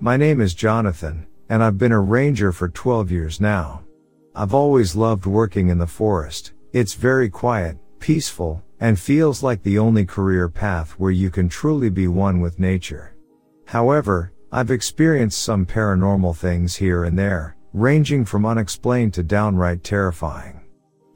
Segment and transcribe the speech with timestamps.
[0.00, 3.82] My name is Jonathan, and I've been a ranger for 12 years now.
[4.32, 6.52] I've always loved working in the forest.
[6.72, 11.90] It's very quiet, peaceful, and feels like the only career path where you can truly
[11.90, 13.16] be one with nature.
[13.66, 20.60] However, I've experienced some paranormal things here and there, ranging from unexplained to downright terrifying.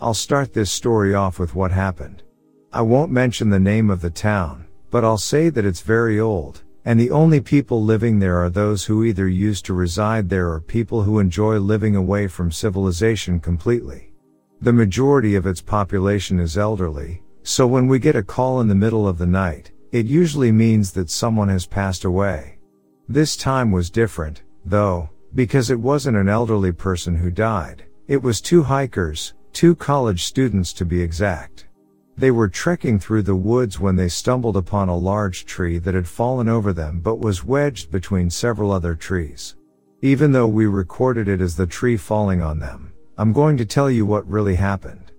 [0.00, 2.25] I'll start this story off with what happened.
[2.72, 6.64] I won't mention the name of the town, but I'll say that it's very old,
[6.84, 10.61] and the only people living there are those who either used to reside there or
[10.61, 14.12] people who enjoy living away from civilization completely.
[14.61, 18.75] The majority of its population is elderly, so when we get a call in the
[18.75, 22.58] middle of the night, it usually means that someone has passed away.
[23.08, 27.84] This time was different, though, because it wasn't an elderly person who died.
[28.08, 31.67] It was two hikers, two college students to be exact.
[32.22, 36.06] They were trekking through the woods when they stumbled upon a large tree that had
[36.06, 39.56] fallen over them but was wedged between several other trees.
[40.02, 43.90] Even though we recorded it as the tree falling on them, I'm going to tell
[43.90, 45.10] you what really happened.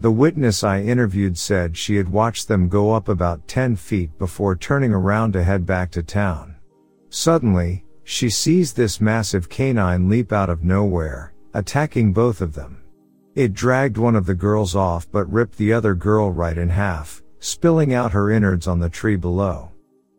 [0.00, 4.56] The witness I interviewed said she had watched them go up about 10 feet before
[4.56, 6.56] turning around to head back to town.
[7.08, 12.82] Suddenly, she sees this massive canine leap out of nowhere, attacking both of them.
[13.38, 17.22] It dragged one of the girls off but ripped the other girl right in half,
[17.38, 19.70] spilling out her innards on the tree below.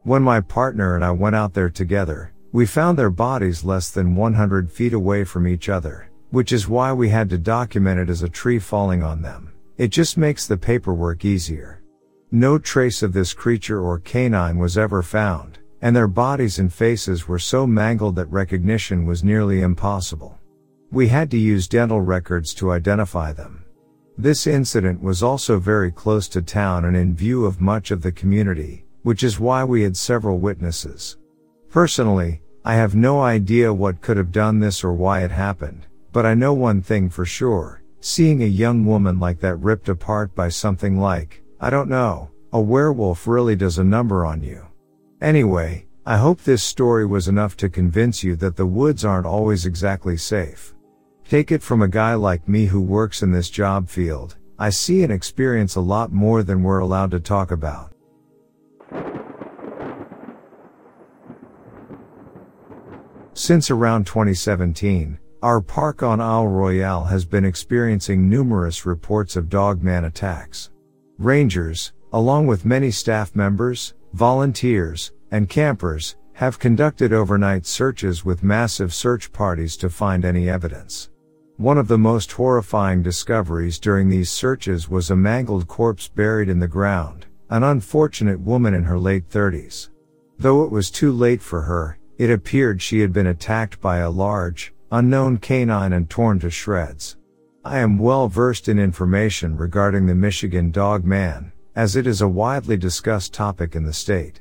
[0.04, 4.16] When my partner and I went out there together, we found their bodies less than
[4.16, 8.24] 100 feet away from each other, which is why we had to document it as
[8.24, 9.52] a tree falling on them.
[9.78, 11.82] It just makes the paperwork easier.
[12.32, 17.28] No trace of this creature or canine was ever found, and their bodies and faces
[17.28, 20.39] were so mangled that recognition was nearly impossible.
[20.92, 23.64] We had to use dental records to identify them.
[24.18, 28.12] This incident was also very close to town and in view of much of the
[28.12, 31.18] community, which is why we had several witnesses.
[31.70, 36.26] Personally, I have no idea what could have done this or why it happened, but
[36.26, 37.84] I know one thing for sure.
[38.02, 42.60] Seeing a young woman like that ripped apart by something like, I don't know, a
[42.60, 44.66] werewolf really does a number on you.
[45.22, 49.68] Anyway, I hope this story was enough to convince you that the woods aren't always
[49.68, 50.74] exactly safe.
[51.30, 55.04] Take it from a guy like me who works in this job field, I see
[55.04, 57.94] and experience a lot more than we're allowed to talk about.
[63.36, 70.06] Since around 2017, our park on Isle Royale has been experiencing numerous reports of dogman
[70.06, 70.72] attacks.
[71.20, 78.96] Rangers, along with many staff members, volunteers, and campers, have conducted overnight searches with massive
[78.96, 81.12] search parties to find any evidence.
[81.60, 86.60] One of the most horrifying discoveries during these searches was a mangled corpse buried in
[86.60, 89.90] the ground, an unfortunate woman in her late 30s.
[90.38, 94.10] Though it was too late for her, it appeared she had been attacked by a
[94.10, 97.18] large, unknown canine and torn to shreds.
[97.66, 102.28] I am well versed in information regarding the Michigan dog man, as it is a
[102.30, 104.40] widely discussed topic in the state.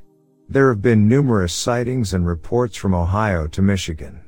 [0.48, 4.20] There have been numerous sightings and reports from Ohio to Michigan.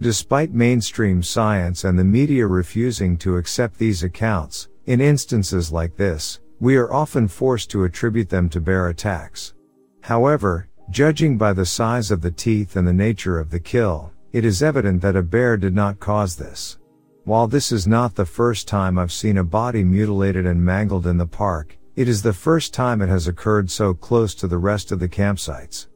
[0.00, 6.40] Despite mainstream science and the media refusing to accept these accounts, in instances like this,
[6.60, 9.54] we are often forced to attribute them to bear attacks.
[10.02, 14.42] However, Judging by the size of the teeth and the nature of the kill, it
[14.42, 16.78] is evident that a bear did not cause this.
[17.24, 21.18] While this is not the first time I've seen a body mutilated and mangled in
[21.18, 24.90] the park, it is the first time it has occurred so close to the rest
[24.90, 25.87] of the campsites.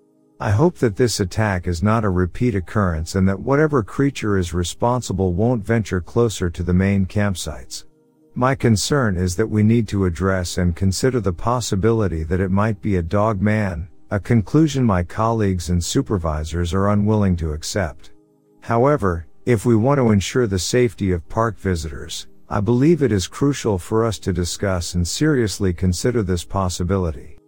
[0.42, 4.52] I hope that this attack is not a repeat occurrence and that whatever creature is
[4.52, 7.84] responsible won't venture closer to the main campsites.
[8.34, 12.82] My concern is that we need to address and consider the possibility that it might
[12.82, 18.10] be a dog man, a conclusion my colleagues and supervisors are unwilling to accept.
[18.62, 23.28] However, if we want to ensure the safety of park visitors, I believe it is
[23.28, 27.38] crucial for us to discuss and seriously consider this possibility.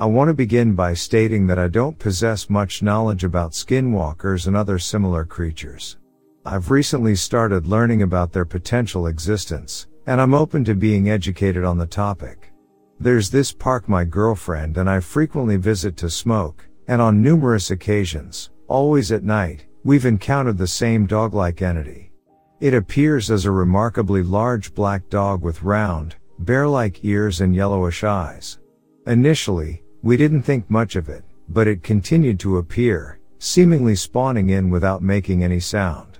[0.00, 4.56] I want to begin by stating that I don't possess much knowledge about skinwalkers and
[4.56, 5.98] other similar creatures.
[6.44, 11.78] I've recently started learning about their potential existence, and I'm open to being educated on
[11.78, 12.52] the topic.
[12.98, 18.50] There's this park my girlfriend and I frequently visit to smoke, and on numerous occasions,
[18.66, 22.12] always at night, we've encountered the same dog-like entity.
[22.60, 28.58] It appears as a remarkably large black dog with round, bear-like ears and yellowish eyes.
[29.06, 34.70] Initially, we didn't think much of it, but it continued to appear, seemingly spawning in
[34.70, 36.18] without making any sound.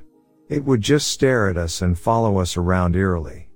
[0.49, 3.49] It would just stare at us and follow us around eerily.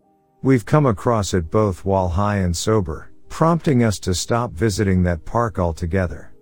[0.42, 5.25] We've come across it both while high and sober, prompting us to stop visiting that
[5.25, 6.33] park altogether.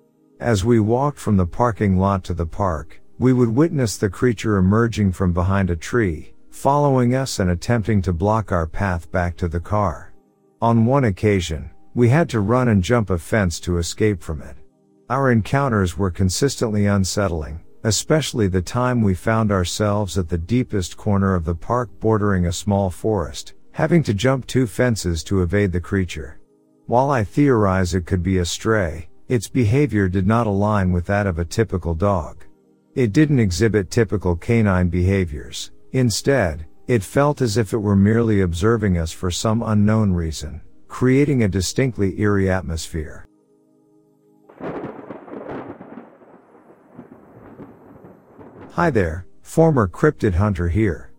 [0.40, 4.56] As we walked from the parking lot to the park, we would witness the creature
[4.56, 9.48] emerging from behind a tree, following us and attempting to block our path back to
[9.48, 10.12] the car.
[10.60, 14.56] On one occasion, we had to run and jump a fence to escape from it.
[15.08, 21.34] Our encounters were consistently unsettling, especially the time we found ourselves at the deepest corner
[21.34, 25.80] of the park bordering a small forest, having to jump two fences to evade the
[25.80, 26.40] creature.
[26.86, 31.26] While I theorize it could be a stray, its behavior did not align with that
[31.26, 32.44] of a typical dog.
[32.94, 35.70] It didn't exhibit typical canine behaviors.
[35.92, 40.60] Instead, it felt as if it were merely observing us for some unknown reason,
[40.94, 43.26] creating a distinctly eerie atmosphere.
[48.74, 51.10] Hi there, former cryptid hunter here.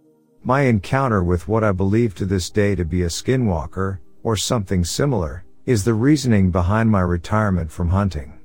[0.45, 4.85] My encounter with what I believe to this day to be a skinwalker, or something
[4.85, 8.39] similar, is the reasoning behind my retirement from hunting.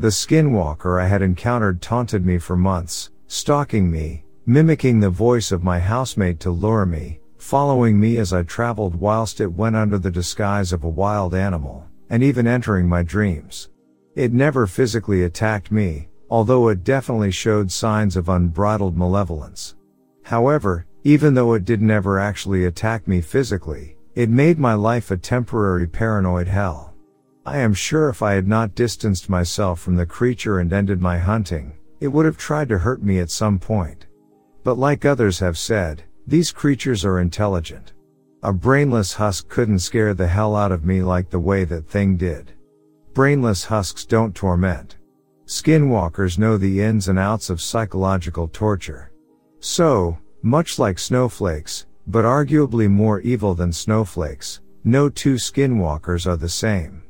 [0.00, 5.62] The skinwalker I had encountered taunted me for months, stalking me, mimicking the voice of
[5.62, 10.10] my housemate to lure me, following me as I traveled whilst it went under the
[10.10, 13.68] disguise of a wild animal, and even entering my dreams.
[14.14, 19.74] It never physically attacked me, although it definitely showed signs of unbridled malevolence.
[20.22, 25.16] However, even though it did never actually attack me physically, it made my life a
[25.16, 26.94] temporary paranoid hell.
[27.44, 31.18] I am sure if I had not distanced myself from the creature and ended my
[31.18, 34.06] hunting, it would have tried to hurt me at some point.
[34.62, 37.92] But like others have said, these creatures are intelligent.
[38.44, 42.16] A brainless husk couldn't scare the hell out of me like the way that thing
[42.16, 42.52] did.
[43.14, 44.96] Brainless husks don't torment.
[45.46, 49.12] Skinwalkers know the ins and outs of psychological torture.
[49.60, 56.48] So, much like snowflakes, but arguably more evil than snowflakes, no two skinwalkers are the
[56.48, 57.02] same.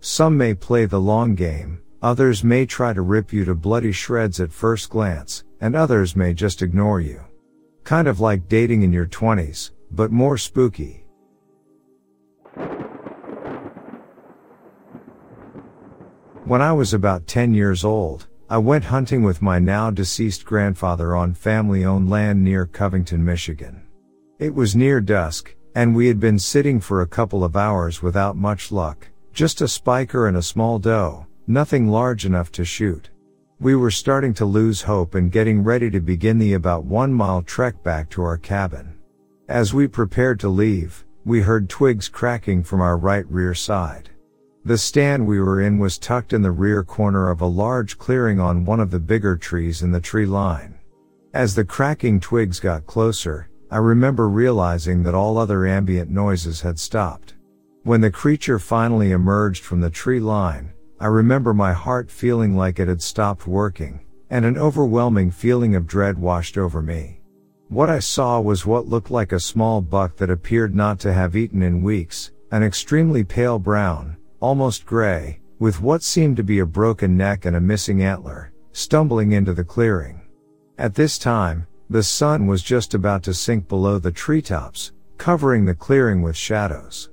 [0.00, 4.40] Some may play the long game, others may try to rip you to bloody shreds
[4.40, 7.20] at first glance, and others may just ignore you.
[7.84, 11.04] Kind of like dating in your 20s, but more spooky.
[16.46, 21.14] When I was about 10 years old, I went hunting with my now deceased grandfather
[21.14, 23.82] on family owned land near Covington, Michigan.
[24.38, 28.36] It was near dusk, and we had been sitting for a couple of hours without
[28.36, 33.10] much luck, just a spiker and a small doe, nothing large enough to shoot.
[33.64, 37.40] We were starting to lose hope and getting ready to begin the about one mile
[37.40, 38.98] trek back to our cabin.
[39.48, 44.10] As we prepared to leave, we heard twigs cracking from our right rear side.
[44.66, 48.38] The stand we were in was tucked in the rear corner of a large clearing
[48.38, 50.78] on one of the bigger trees in the tree line.
[51.32, 56.78] As the cracking twigs got closer, I remember realizing that all other ambient noises had
[56.78, 57.32] stopped.
[57.84, 62.78] When the creature finally emerged from the tree line, I remember my heart feeling like
[62.78, 67.20] it had stopped working, and an overwhelming feeling of dread washed over me.
[67.68, 71.34] What I saw was what looked like a small buck that appeared not to have
[71.34, 76.66] eaten in weeks, an extremely pale brown, almost gray, with what seemed to be a
[76.66, 80.20] broken neck and a missing antler, stumbling into the clearing.
[80.78, 85.74] At this time, the sun was just about to sink below the treetops, covering the
[85.74, 87.10] clearing with shadows.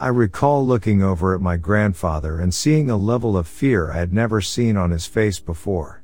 [0.00, 4.12] I recall looking over at my grandfather and seeing a level of fear I had
[4.12, 6.02] never seen on his face before.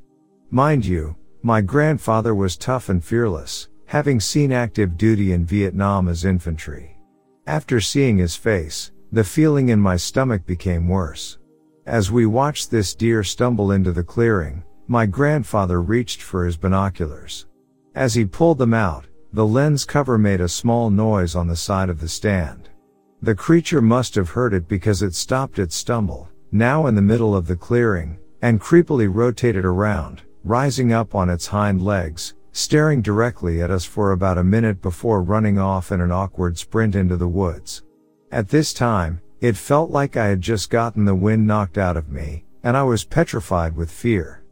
[0.49, 6.23] Mind you, my grandfather was tough and fearless, having seen active duty in Vietnam as
[6.23, 6.97] infantry.
[7.45, 11.37] After seeing his face, the feeling in my stomach became worse.
[11.85, 17.47] As we watched this deer stumble into the clearing, my grandfather reached for his binoculars.
[17.93, 21.89] As he pulled them out, the lens cover made a small noise on the side
[21.89, 22.69] of the stand.
[23.23, 27.35] The creature must have heard it because it stopped its stumble, now in the middle
[27.35, 33.61] of the clearing, and creepily rotated around, rising up on its hind legs, staring directly
[33.61, 37.27] at us for about a minute before running off in an awkward sprint into the
[37.27, 37.83] woods.
[38.31, 42.09] At this time, it felt like I had just gotten the wind knocked out of
[42.09, 44.43] me, and I was petrified with fear.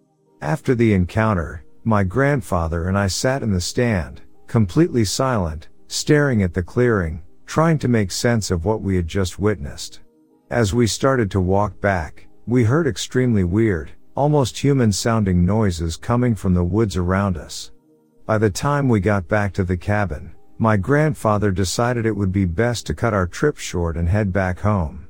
[0.41, 6.53] After the encounter, my grandfather and I sat in the stand, completely silent, staring at
[6.53, 10.01] the clearing, trying to make sense of what we had just witnessed.
[10.51, 16.35] As we started to walk back, we heard extremely weird, almost human sounding noises coming
[16.35, 17.71] from the woods around us.
[18.27, 22.45] By the time we got back to the cabin, my grandfather decided it would be
[22.45, 25.07] best to cut our trip short and head back home.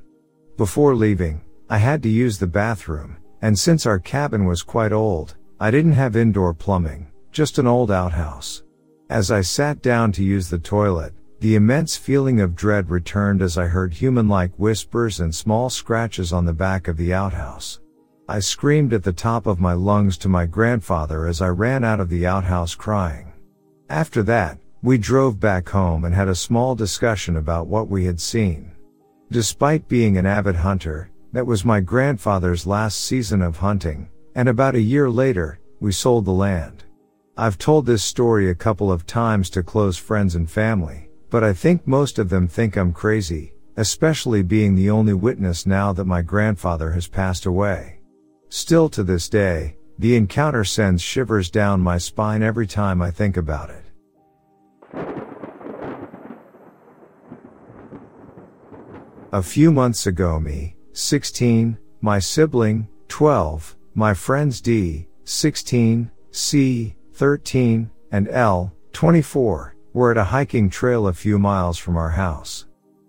[0.56, 5.36] Before leaving, I had to use the bathroom, and since our cabin was quite old,
[5.60, 8.62] I didn't have indoor plumbing, just an old outhouse.
[9.10, 13.56] As I sat down to use the toilet, the immense feeling of dread returned as
[13.56, 17.80] I heard human-like whispers and small scratches on the back of the outhouse.
[18.28, 21.98] I screamed at the top of my lungs to my grandfather as I ran out
[21.98, 23.32] of the outhouse crying.
[23.88, 28.20] After that, we drove back home and had a small discussion about what we had
[28.20, 28.72] seen.
[29.30, 34.74] Despite being an avid hunter, that was my grandfather's last season of hunting, and about
[34.74, 36.84] a year later, we sold the land.
[37.36, 41.52] I've told this story a couple of times to close friends and family, but I
[41.52, 46.22] think most of them think I'm crazy, especially being the only witness now that my
[46.22, 48.00] grandfather has passed away.
[48.48, 53.36] Still to this day, the encounter sends shivers down my spine every time I think
[53.36, 53.84] about it.
[59.32, 67.88] A few months ago me, 16, my sibling, 12, my friends D, 16, C, 13,
[68.10, 72.66] and L, 24, were at a hiking trail a few miles from our house.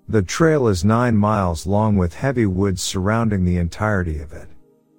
[0.09, 4.49] The trail is 9 miles long with heavy woods surrounding the entirety of it.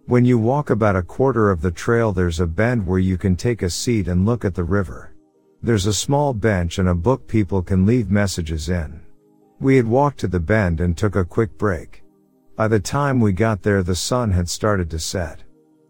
[0.06, 3.36] When you walk about a quarter of the trail there's a bend where you can
[3.36, 5.12] take a seat and look at the river.
[5.62, 9.00] There's a small bench and a book people can leave messages in.
[9.60, 12.02] We had walked to the bend and took a quick break.
[12.56, 15.42] By the time we got there, the sun had started to set.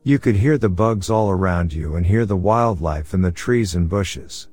[0.04, 3.75] You could hear the bugs all around you and hear the wildlife in the trees
[3.75, 4.49] and bushes.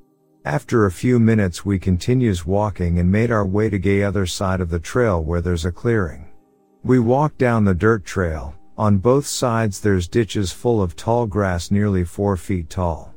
[0.46, 4.62] After a few minutes, we continues walking and made our way to the other side
[4.62, 6.30] of the trail where there's a clearing.
[6.82, 8.54] We walk down the dirt trail.
[8.78, 13.14] On both sides, there's ditches full of tall grass nearly four feet tall.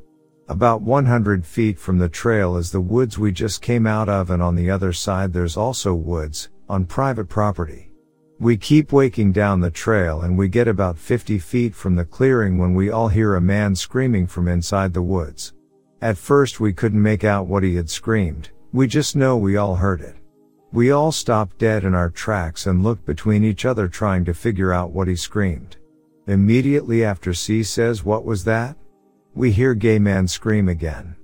[0.49, 4.43] About 100 feet from the trail is the woods we just came out of and
[4.43, 7.89] on the other side there's also woods, on private property.
[8.37, 12.57] We keep waking down the trail and we get about 50 feet from the clearing
[12.57, 15.52] when we all hear a man screaming from inside the woods.
[16.03, 19.75] At first we couldn't make out what he had screamed, we just know we all
[19.75, 20.17] heard it.
[20.73, 24.73] We all stopped dead in our tracks and looked between each other trying to figure
[24.73, 25.77] out what he screamed.
[26.27, 28.75] Immediately after C says what was that?
[29.33, 31.15] We hear gay man scream again.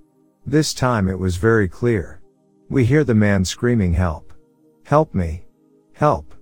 [0.45, 2.21] This time it was very clear.
[2.69, 4.31] We hear the man screaming help.
[4.86, 5.43] Help me.
[5.91, 6.33] Help.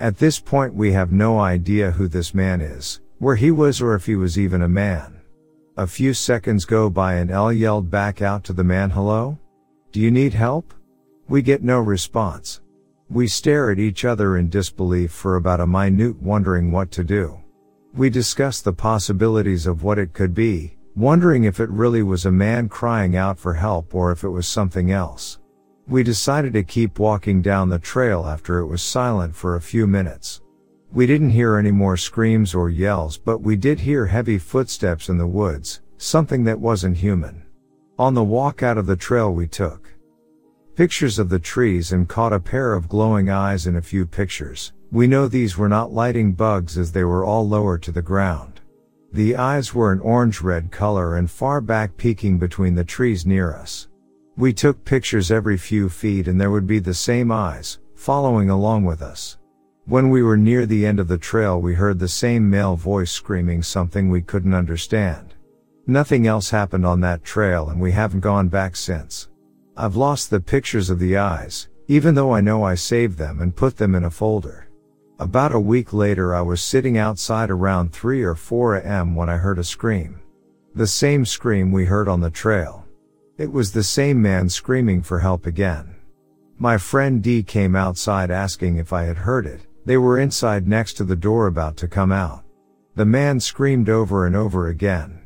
[0.00, 3.94] At this point we have no idea who this man is, where he was or
[3.94, 5.20] if he was even a man.
[5.78, 9.38] A few seconds go by and L yelled back out to the man hello?
[9.90, 10.74] Do you need help?
[11.28, 12.60] We get no response.
[13.08, 17.40] We stare at each other in disbelief for about a minute wondering what to do.
[17.94, 22.30] We discuss the possibilities of what it could be, wondering if it really was a
[22.30, 25.38] man crying out for help or if it was something else.
[25.86, 29.86] We decided to keep walking down the trail after it was silent for a few
[29.86, 30.41] minutes.
[30.94, 35.16] We didn't hear any more screams or yells, but we did hear heavy footsteps in
[35.16, 37.44] the woods, something that wasn't human.
[37.98, 39.88] On the walk out of the trail we took
[40.74, 44.74] pictures of the trees and caught a pair of glowing eyes in a few pictures.
[44.90, 48.60] We know these were not lighting bugs as they were all lower to the ground.
[49.14, 53.88] The eyes were an orange-red color and far back peeking between the trees near us.
[54.36, 58.84] We took pictures every few feet and there would be the same eyes, following along
[58.84, 59.38] with us.
[59.86, 63.10] When we were near the end of the trail we heard the same male voice
[63.10, 65.34] screaming something we couldn't understand.
[65.88, 69.28] Nothing else happened on that trail and we haven't gone back since.
[69.76, 73.56] I've lost the pictures of the eyes, even though I know I saved them and
[73.56, 74.68] put them in a folder.
[75.18, 79.36] About a week later I was sitting outside around 3 or 4 am when I
[79.36, 80.20] heard a scream.
[80.76, 82.86] The same scream we heard on the trail.
[83.36, 85.96] It was the same man screaming for help again.
[86.56, 89.62] My friend D came outside asking if I had heard it.
[89.84, 92.44] They were inside next to the door about to come out.
[92.94, 95.20] The man screamed over and over again.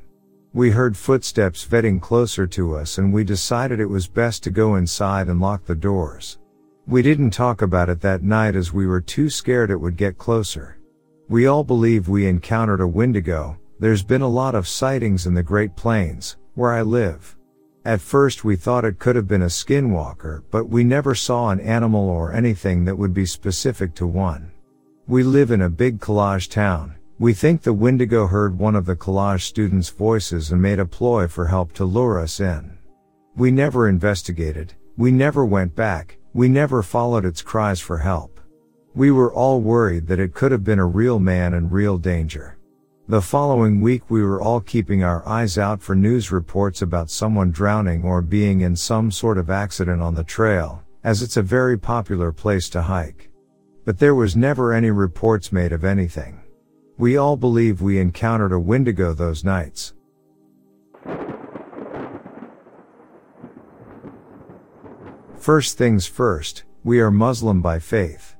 [0.54, 4.76] We heard footsteps vetting closer to us and we decided it was best to go
[4.76, 6.38] inside and lock the doors.
[6.86, 10.16] We didn't talk about it that night as we were too scared it would get
[10.16, 10.78] closer.
[11.28, 13.58] We all believe we encountered a Wendigo.
[13.78, 17.35] There's been a lot of sightings in the Great Plains, where I live.
[17.86, 21.60] At first we thought it could have been a skinwalker, but we never saw an
[21.60, 24.50] animal or anything that would be specific to one.
[25.06, 26.96] We live in a big collage town.
[27.20, 31.28] We think the Wendigo heard one of the collage students' voices and made a ploy
[31.28, 32.76] for help to lure us in.
[33.36, 34.74] We never investigated.
[34.96, 36.18] We never went back.
[36.34, 38.40] We never followed its cries for help.
[38.96, 42.55] We were all worried that it could have been a real man in real danger.
[43.08, 47.52] The following week we were all keeping our eyes out for news reports about someone
[47.52, 51.78] drowning or being in some sort of accident on the trail, as it's a very
[51.78, 53.30] popular place to hike.
[53.84, 56.40] But there was never any reports made of anything.
[56.98, 59.94] We all believe we encountered a Wendigo those nights.
[65.36, 68.34] First things first, we are Muslim by faith.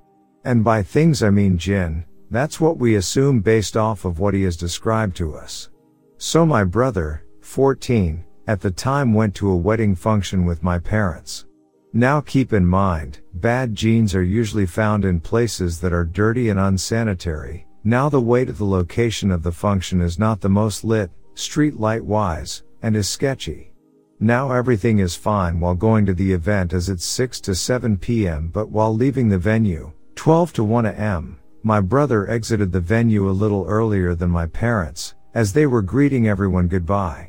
[0.45, 4.43] And by things I mean jinn, that's what we assume based off of what he
[4.43, 5.71] has described to us.
[6.19, 11.47] So my brother, 14, at the time went to a wedding function with my parents.
[11.93, 16.59] Now keep in mind, bad jinns are usually found in places that are dirty and
[16.61, 17.67] unsanitary.
[17.85, 21.79] Now the way to the location of the function is not the most lit, street
[21.79, 23.73] light wise, and is sketchy.
[24.19, 28.49] Now everything is fine while going to the event as it's 6 to 7 p.m.
[28.53, 33.33] but while leaving the venue, 12 to 1 a.m., my brother exited the venue a
[33.43, 37.29] little earlier than my parents, as they were greeting everyone goodbye.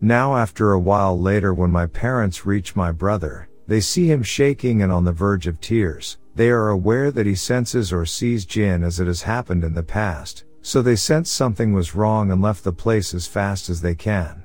[0.00, 4.82] Now after a while later when my parents reach my brother, they see him shaking
[4.82, 6.18] and on the verge of tears.
[6.34, 9.84] They are aware that he senses or sees Jinn as it has happened in the
[9.84, 13.94] past, so they sense something was wrong and left the place as fast as they
[13.94, 14.42] can.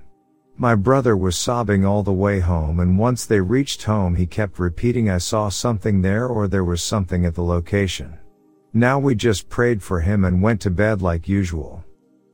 [0.56, 4.60] My brother was sobbing all the way home and once they reached home he kept
[4.60, 8.20] repeating I saw something there or there was something at the location.
[8.74, 11.84] Now we just prayed for him and went to bed like usual.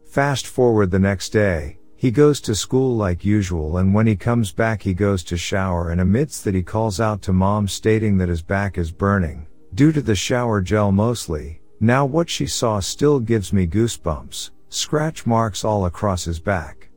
[0.05, 4.51] Fast forward the next day, he goes to school like usual and when he comes
[4.51, 8.29] back he goes to shower and amidst that he calls out to mom stating that
[8.29, 13.19] his back is burning, due to the shower gel mostly, Now what she saw still
[13.19, 16.89] gives me goosebumps, scratch marks all across his back.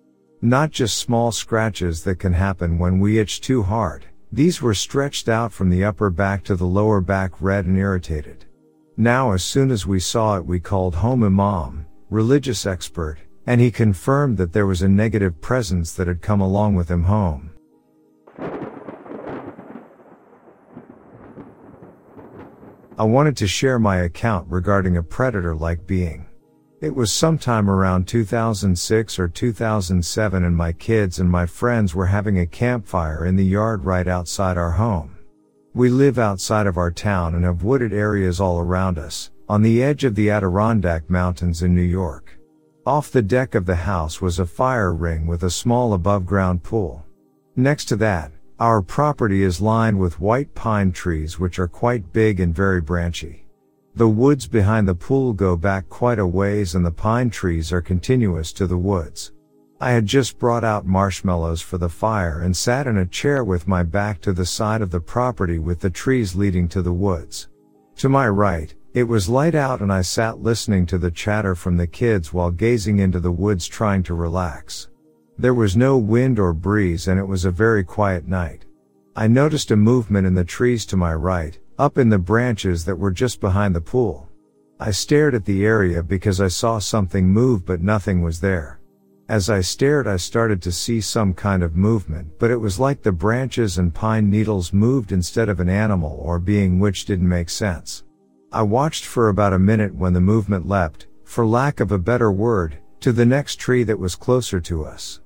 [0.42, 4.04] Not just small scratches that can happen when we itch too hard.
[4.32, 8.44] These were stretched out from the upper back to the lower back red and irritated.
[9.00, 13.70] Now as soon as we saw it we called home imam, religious expert, and he
[13.70, 17.50] confirmed that there was a negative presence that had come along with him home.
[22.98, 26.26] I wanted to share my account regarding a predator-like being.
[26.82, 32.38] It was sometime around 2006 or 2007 and my kids and my friends were having
[32.38, 35.16] a campfire in the yard right outside our home.
[35.72, 39.84] We live outside of our town and have wooded areas all around us, on the
[39.84, 42.36] edge of the Adirondack Mountains in New York.
[42.84, 46.64] Off the deck of the house was a fire ring with a small above ground
[46.64, 47.04] pool.
[47.54, 52.40] Next to that, our property is lined with white pine trees which are quite big
[52.40, 53.46] and very branchy.
[53.94, 57.80] The woods behind the pool go back quite a ways and the pine trees are
[57.80, 59.30] continuous to the woods.
[59.82, 63.66] I had just brought out marshmallows for the fire and sat in a chair with
[63.66, 67.48] my back to the side of the property with the trees leading to the woods.
[67.96, 71.78] To my right, it was light out and I sat listening to the chatter from
[71.78, 74.90] the kids while gazing into the woods trying to relax.
[75.38, 78.66] There was no wind or breeze and it was a very quiet night.
[79.16, 82.96] I noticed a movement in the trees to my right, up in the branches that
[82.96, 84.28] were just behind the pool.
[84.78, 88.79] I stared at the area because I saw something move but nothing was there.
[89.30, 93.00] As I stared I started to see some kind of movement but it was like
[93.00, 97.48] the branches and pine needles moved instead of an animal or being which didn't make
[97.48, 98.02] sense.
[98.50, 102.32] I watched for about a minute when the movement leapt, for lack of a better
[102.32, 105.20] word, to the next tree that was closer to us.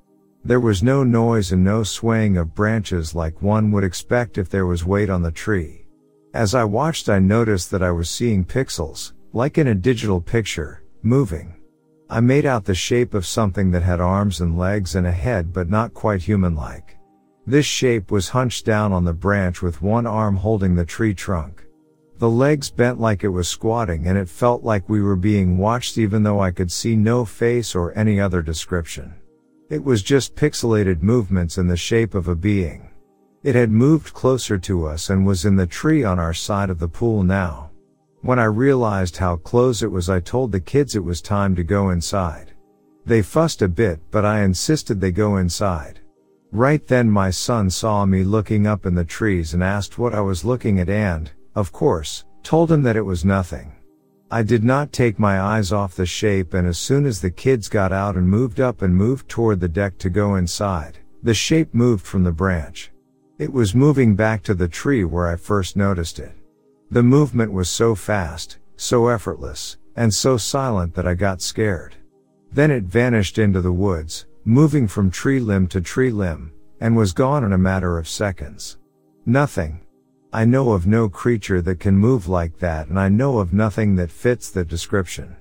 [0.44, 4.66] There was no noise and no swaying of branches like one would expect if there
[4.66, 5.86] was weight on the tree.
[6.34, 10.82] As I watched I noticed that I was seeing pixels, like in a digital picture,
[11.02, 11.54] moving.
[12.10, 15.52] I made out the shape of something that had arms and legs and a head
[15.52, 16.98] but not quite human-like.
[17.46, 21.64] This shape was hunched down on the branch with one arm holding the tree trunk.
[22.18, 25.98] The legs bent like it was squatting and it felt like we were being watched
[25.98, 29.14] even though I could see no face or any other description.
[29.70, 32.90] It was just pixelated movements in the shape of a being.
[33.42, 36.78] It had moved closer to us and was in the tree on our side of
[36.78, 37.70] the pool now.
[38.24, 41.62] When I realized how close it was I told the kids it was time to
[41.62, 42.52] go inside.
[43.04, 46.00] They fussed a bit but I insisted they go inside.
[46.50, 50.22] Right then my son saw me looking up in the trees and asked what I
[50.22, 53.74] was looking at and, of course, told him that it was nothing.
[54.30, 57.68] I did not take my eyes off the shape and as soon as the kids
[57.68, 61.74] got out and moved up and moved toward the deck to go inside, the shape
[61.74, 62.90] moved from the branch.
[63.38, 66.32] It was moving back to the tree where I first noticed it.
[66.94, 71.96] The movement was so fast, so effortless, and so silent that I got scared.
[72.52, 77.12] Then it vanished into the woods, moving from tree limb to tree limb, and was
[77.12, 78.78] gone in a matter of seconds.
[79.26, 79.80] Nothing.
[80.32, 83.96] I know of no creature that can move like that and I know of nothing
[83.96, 85.34] that fits the description.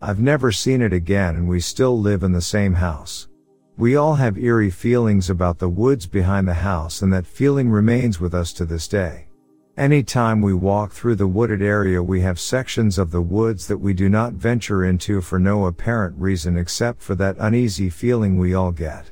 [0.00, 3.28] I've never seen it again and we still live in the same house.
[3.76, 8.20] We all have eerie feelings about the woods behind the house and that feeling remains
[8.20, 9.28] with us to this day.
[9.76, 13.92] Anytime we walk through the wooded area we have sections of the woods that we
[13.92, 18.70] do not venture into for no apparent reason except for that uneasy feeling we all
[18.70, 19.10] get.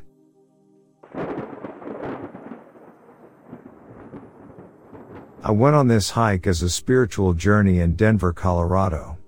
[5.42, 9.18] I went on this hike as a spiritual journey in Denver, Colorado.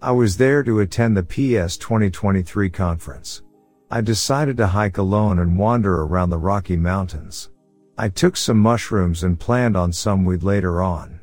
[0.00, 3.42] I was there to attend the PS 2023 conference.
[3.90, 7.50] I decided to hike alone and wander around the Rocky Mountains.
[7.96, 11.20] I took some mushrooms and planned on some weed later on.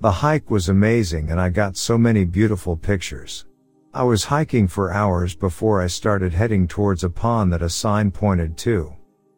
[0.00, 3.44] The hike was amazing and I got so many beautiful pictures.
[3.92, 8.10] I was hiking for hours before I started heading towards a pond that a sign
[8.10, 8.94] pointed to.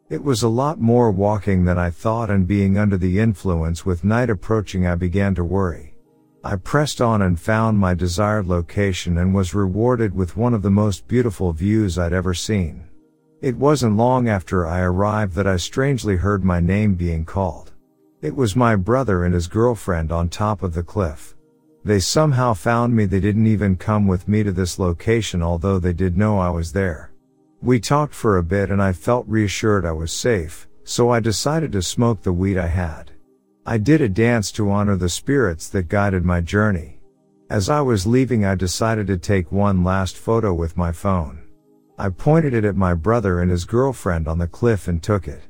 [0.09, 4.05] It was a lot more walking than I thought and being under the influence with
[4.05, 5.95] night approaching I began to worry.
[6.45, 10.71] I pressed on and found my desired location and was rewarded with one of the
[10.71, 12.88] most beautiful views I'd ever seen.
[13.41, 17.71] It wasn't long after I arrived that I strangely heard my name being called.
[18.21, 21.37] It was my brother and his girlfriend on top of the cliff.
[21.85, 25.93] They somehow found me they didn't even come with me to this location although they
[25.93, 27.13] did know I was there.
[27.61, 31.71] We talked for a bit and I felt reassured I was safe, so I decided
[31.71, 33.11] to smoke the weed I had.
[33.65, 36.99] I did a dance to honor the spirits that guided my journey.
[37.49, 41.43] As I was leaving I decided to take one last photo with my phone.
[42.01, 45.41] I pointed it at my brother and his girlfriend on the cliff and took it.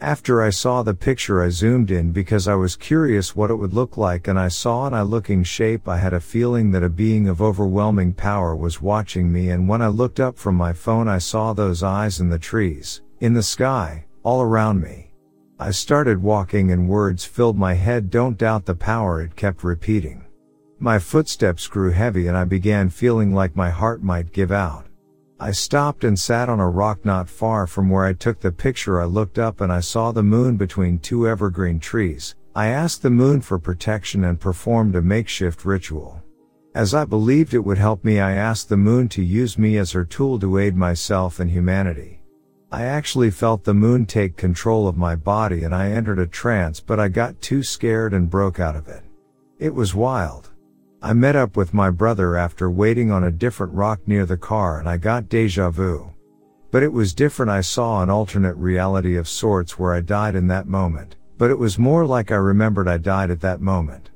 [0.00, 3.72] After I saw the picture I zoomed in because I was curious what it would
[3.72, 6.88] look like and I saw an eye looking shape I had a feeling that a
[6.88, 11.06] being of overwhelming power was watching me and when I looked up from my phone
[11.06, 15.12] I saw those eyes in the trees, in the sky, all around me.
[15.60, 20.24] I started walking and words filled my head don't doubt the power it kept repeating.
[20.80, 24.86] My footsteps grew heavy and I began feeling like my heart might give out.
[25.42, 29.00] I stopped and sat on a rock not far from where I took the picture.
[29.00, 32.36] I looked up and I saw the moon between two evergreen trees.
[32.54, 36.22] I asked the moon for protection and performed a makeshift ritual.
[36.76, 39.90] As I believed it would help me, I asked the moon to use me as
[39.90, 42.22] her tool to aid myself and humanity.
[42.70, 46.78] I actually felt the moon take control of my body and I entered a trance,
[46.78, 49.02] but I got too scared and broke out of it.
[49.58, 50.51] It was wild.
[51.04, 54.78] I met up with my brother after waiting on a different rock near the car
[54.78, 56.12] and I got deja vu.
[56.70, 57.50] But it was different.
[57.50, 61.58] I saw an alternate reality of sorts where I died in that moment, but it
[61.58, 64.10] was more like I remembered I died at that moment.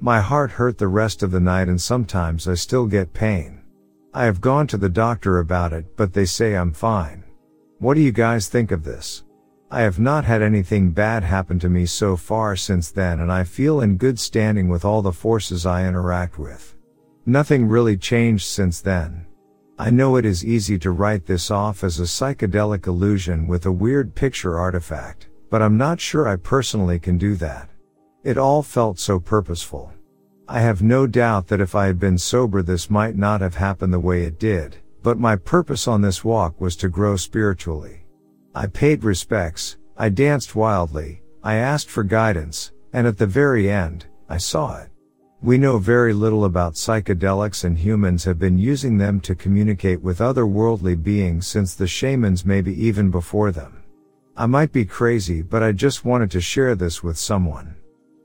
[0.00, 3.60] My heart hurt the rest of the night and sometimes I still get pain.
[4.14, 7.22] I have gone to the doctor about it, but they say I'm fine.
[7.80, 9.24] What do you guys think of this?
[9.72, 13.44] I have not had anything bad happen to me so far since then and I
[13.44, 16.74] feel in good standing with all the forces I interact with.
[17.24, 19.26] Nothing really changed since then.
[19.78, 23.70] I know it is easy to write this off as a psychedelic illusion with a
[23.70, 27.70] weird picture artifact, but I'm not sure I personally can do that.
[28.24, 29.92] It all felt so purposeful.
[30.48, 33.92] I have no doubt that if I had been sober this might not have happened
[33.92, 37.99] the way it did, but my purpose on this walk was to grow spiritually.
[38.54, 44.06] I paid respects, I danced wildly, I asked for guidance, and at the very end,
[44.28, 44.90] I saw it.
[45.40, 50.20] We know very little about psychedelics and humans have been using them to communicate with
[50.20, 53.84] other worldly beings since the shamans maybe even before them.
[54.36, 57.76] I might be crazy but I just wanted to share this with someone.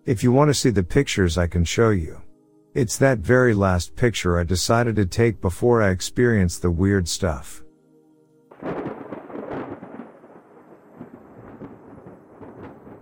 [0.06, 2.22] If you want to see the pictures I can show you.
[2.74, 7.65] It's that very last picture I decided to take before I experienced the weird stuff.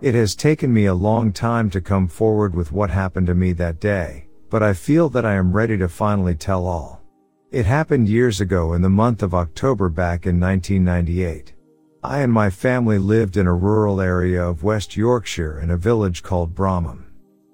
[0.04, 3.54] It has taken me a long time to come forward with what happened to me
[3.54, 7.00] that day, but I feel that I am ready to finally tell all.
[7.50, 11.54] It happened years ago in the month of October back in 1998.
[12.02, 16.22] I and my family lived in a rural area of West Yorkshire in a village
[16.22, 17.06] called Bromham.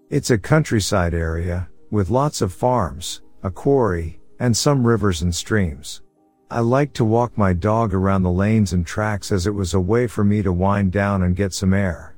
[0.09, 6.03] It's a countryside area, with lots of farms, a quarry, and some rivers and streams.
[6.51, 9.79] I liked to walk my dog around the lanes and tracks as it was a
[9.79, 12.10] way for me to wind down and get some air.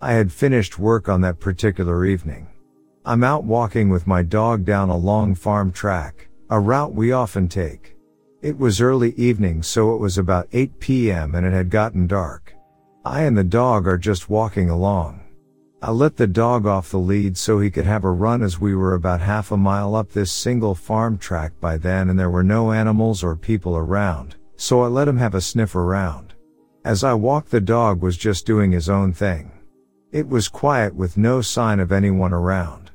[0.00, 2.48] I had finished work on that particular evening.
[3.06, 7.48] I'm out walking with my dog down a long farm track, a route we often
[7.48, 7.96] take.
[8.42, 11.34] It was early evening so it was about 8 p.m.
[11.34, 12.54] and it had gotten dark.
[13.06, 15.22] I and the dog are just walking along.
[15.80, 18.74] I let the dog off the lead so he could have a run as we
[18.74, 22.44] were about half a mile up this single farm track by then and there were
[22.44, 26.34] no animals or people around, so I let him have a sniff around.
[26.84, 29.52] As I walked the dog was just doing his own thing.
[30.16, 32.90] It was quiet with no sign of anyone around.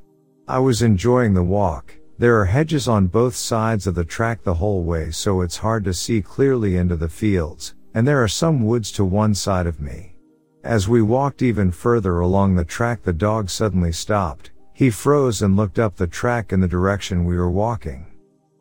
[0.48, 1.94] I was enjoying the walk.
[2.18, 5.84] There are hedges on both sides of the track the whole way so it's hard
[5.84, 9.80] to see clearly into the fields, and there are some woods to one side of
[9.80, 10.16] me.
[10.64, 14.50] As we walked even further along the track the dog suddenly stopped.
[14.72, 18.04] He froze and looked up the track in the direction we were walking.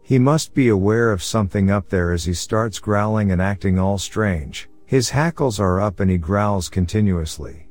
[0.04, 3.98] He must be aware of something up there as he starts growling and acting all
[3.98, 4.70] strange.
[4.86, 7.70] His hackles are up and he growls continuously.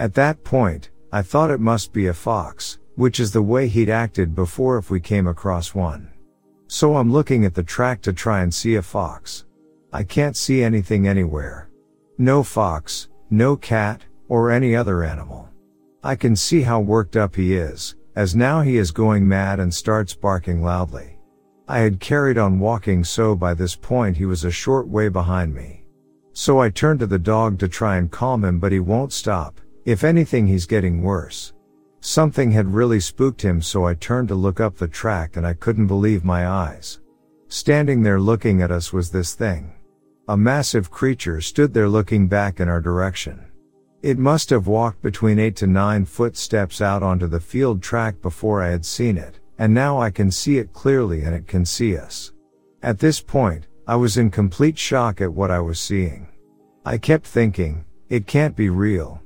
[0.00, 3.90] At that point, I thought it must be a fox, which is the way he'd
[3.90, 6.10] acted before if we came across one.
[6.68, 9.44] So I'm looking at the track to try and see a fox.
[9.92, 11.68] I can't see anything anywhere.
[12.16, 15.50] No fox, no cat, or any other animal.
[16.02, 19.74] I can see how worked up he is, as now he is going mad and
[19.74, 21.18] starts barking loudly.
[21.68, 25.54] I had carried on walking so by this point he was a short way behind
[25.54, 25.84] me.
[26.32, 29.60] So I turned to the dog to try and calm him but he won't stop,
[29.84, 31.52] if anything, he's getting worse.
[32.00, 35.54] Something had really spooked him, so I turned to look up the track and I
[35.54, 37.00] couldn't believe my eyes.
[37.48, 39.72] Standing there looking at us was this thing.
[40.28, 43.44] A massive creature stood there looking back in our direction.
[44.02, 48.62] It must have walked between eight to nine footsteps out onto the field track before
[48.62, 51.98] I had seen it, and now I can see it clearly and it can see
[51.98, 52.32] us.
[52.82, 56.28] At this point, I was in complete shock at what I was seeing.
[56.86, 59.20] I kept thinking, it can't be real.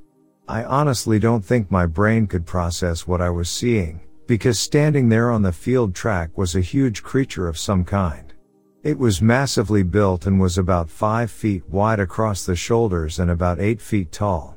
[0.47, 5.31] I honestly don't think my brain could process what I was seeing, because standing there
[5.31, 8.35] on the field track was a huge creature of some kind.
[8.83, 13.59] It was massively built and was about 5 feet wide across the shoulders and about
[13.59, 14.55] 8 feet tall.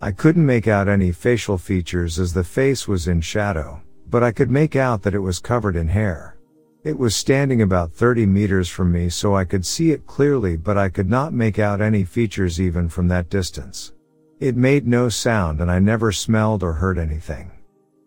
[0.00, 4.32] I couldn't make out any facial features as the face was in shadow, but I
[4.32, 6.38] could make out that it was covered in hair.
[6.82, 10.78] It was standing about 30 meters from me so I could see it clearly but
[10.78, 13.92] I could not make out any features even from that distance.
[14.38, 17.50] It made no sound and I never smelled or heard anything.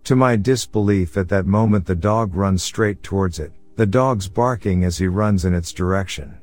[0.03, 4.83] To my disbelief at that moment the dog runs straight towards it, the dog's barking
[4.83, 6.37] as he runs in its direction.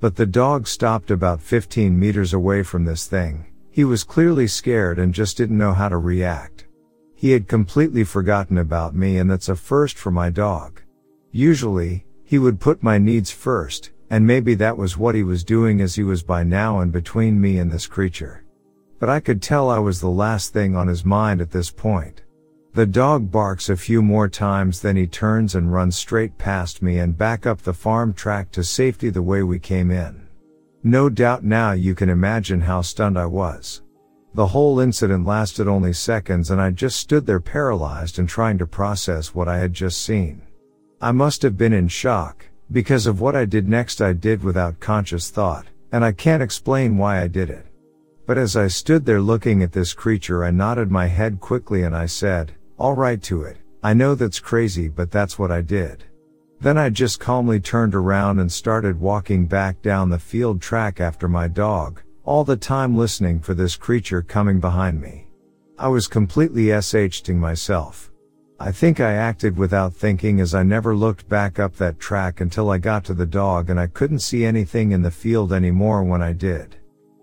[0.00, 3.46] But the dog stopped about 15 meters away from this thing.
[3.70, 6.66] He was clearly scared and just didn't know how to react.
[7.14, 10.82] He had completely forgotten about me and that's a first for my dog.
[11.30, 15.80] Usually, he would put my needs first, and maybe that was what he was doing
[15.80, 18.39] as he was by now in between me and this creature.
[19.00, 22.20] But I could tell I was the last thing on his mind at this point.
[22.74, 26.98] The dog barks a few more times then he turns and runs straight past me
[26.98, 30.28] and back up the farm track to safety the way we came in.
[30.84, 33.82] No doubt now you can imagine how stunned I was.
[34.34, 38.66] The whole incident lasted only seconds and I just stood there paralyzed and trying to
[38.66, 40.42] process what I had just seen.
[41.00, 44.78] I must have been in shock, because of what I did next I did without
[44.78, 47.66] conscious thought, and I can't explain why I did it.
[48.30, 51.96] But as I stood there looking at this creature, I nodded my head quickly and
[51.96, 53.56] I said, all right to it.
[53.82, 56.04] I know that's crazy, but that's what I did.
[56.60, 61.26] Then I just calmly turned around and started walking back down the field track after
[61.26, 65.26] my dog, all the time listening for this creature coming behind me.
[65.76, 68.12] I was completely SH'ing myself.
[68.60, 72.70] I think I acted without thinking as I never looked back up that track until
[72.70, 76.22] I got to the dog and I couldn't see anything in the field anymore when
[76.22, 76.76] I did.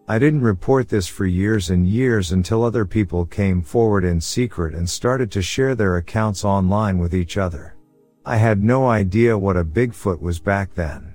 [0.10, 4.74] I didn't report this for years and years until other people came forward in secret
[4.74, 7.76] and started to share their accounts online with each other.
[8.26, 11.14] I had no idea what a Bigfoot was back then.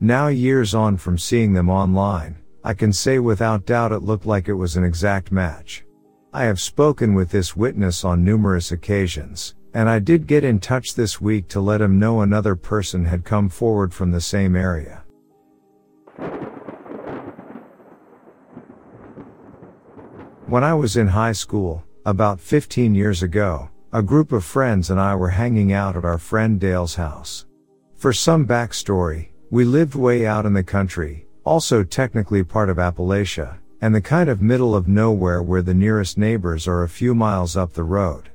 [0.00, 4.48] Now years on from seeing them online, I can say without doubt it looked like
[4.48, 5.84] it was an exact match.
[6.32, 10.94] I have spoken with this witness on numerous occasions, and I did get in touch
[10.94, 15.04] this week to let him know another person had come forward from the same area.
[20.50, 24.98] When I was in high school, about 15 years ago, a group of friends and
[24.98, 27.46] I were hanging out at our friend Dale's house.
[27.94, 33.58] For some backstory, we lived way out in the country, also technically part of Appalachia,
[33.80, 37.56] and the kind of middle of nowhere where the nearest neighbors are a few miles
[37.56, 38.28] up the road.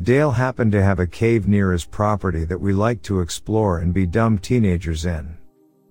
[0.00, 3.92] Dale happened to have a cave near his property that we liked to explore and
[3.92, 5.36] be dumb teenagers in.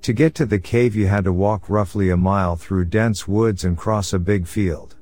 [0.04, 3.66] To get to the cave you had to walk roughly a mile through dense woods
[3.66, 4.95] and cross a big field.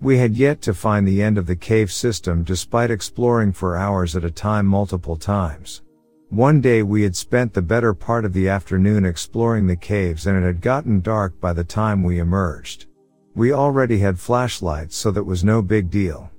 [0.00, 4.14] We had yet to find the end of the cave system despite exploring for hours
[4.14, 5.82] at a time multiple times.
[6.30, 10.36] One day we had spent the better part of the afternoon exploring the caves and
[10.36, 12.86] it had gotten dark by the time we emerged.
[13.34, 16.30] We already had flashlights so that was no big deal.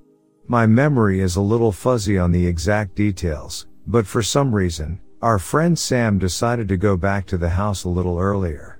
[0.47, 5.37] My memory is a little fuzzy on the exact details, but for some reason, our
[5.37, 8.79] friend Sam decided to go back to the house a little earlier.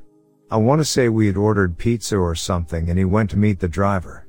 [0.50, 3.60] I want to say we had ordered pizza or something and he went to meet
[3.60, 4.26] the driver.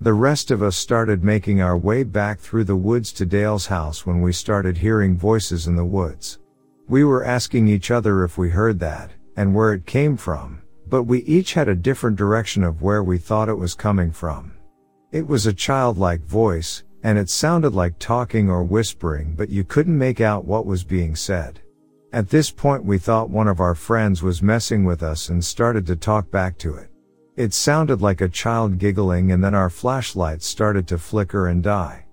[0.00, 4.04] The rest of us started making our way back through the woods to Dale's house
[4.04, 6.40] when we started hearing voices in the woods.
[6.88, 11.04] We were asking each other if we heard that, and where it came from, but
[11.04, 14.52] we each had a different direction of where we thought it was coming from.
[15.12, 19.96] It was a childlike voice, and it sounded like talking or whispering, but you couldn't
[19.96, 21.60] make out what was being said.
[22.12, 25.86] At this point we thought one of our friends was messing with us and started
[25.86, 26.90] to talk back to it.
[27.36, 32.04] It sounded like a child giggling and then our flashlights started to flicker and die.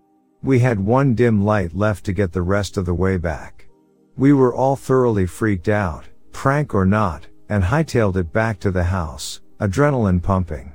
[0.41, 3.67] We had one dim light left to get the rest of the way back.
[4.17, 8.85] We were all thoroughly freaked out, prank or not, and hightailed it back to the
[8.85, 10.73] house, adrenaline pumping.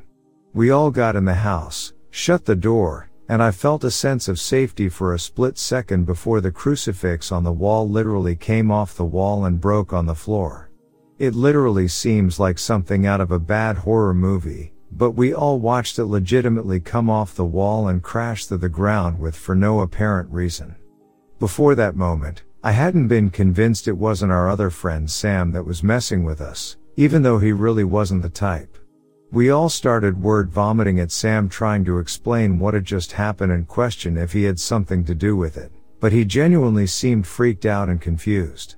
[0.54, 4.38] We all got in the house, shut the door, and I felt a sense of
[4.38, 9.04] safety for a split second before the crucifix on the wall literally came off the
[9.04, 10.65] wall and broke on the floor.
[11.18, 15.98] It literally seems like something out of a bad horror movie, but we all watched
[15.98, 20.30] it legitimately come off the wall and crash to the ground with for no apparent
[20.30, 20.76] reason.
[21.38, 25.82] Before that moment, I hadn't been convinced it wasn't our other friend Sam that was
[25.82, 28.76] messing with us, even though he really wasn't the type.
[29.32, 33.66] We all started word vomiting at Sam trying to explain what had just happened and
[33.66, 37.88] question if he had something to do with it, but he genuinely seemed freaked out
[37.88, 38.76] and confused.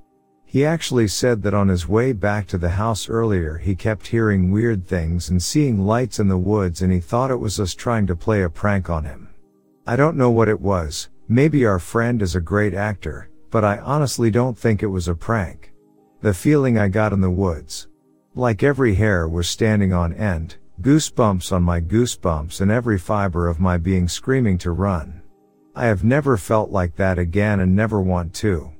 [0.51, 4.51] He actually said that on his way back to the house earlier he kept hearing
[4.51, 8.07] weird things and seeing lights in the woods and he thought it was us trying
[8.07, 9.29] to play a prank on him.
[9.87, 13.77] I don't know what it was, maybe our friend is a great actor, but I
[13.81, 15.75] honestly don't think it was a prank.
[16.23, 17.89] The feeling I got in the woods.
[18.35, 23.61] Like every hair was standing on end, Goosebumps on my goosebumps and every fiber of
[23.61, 25.21] my being screaming to run.
[25.75, 28.73] I have never felt like that again and never want to.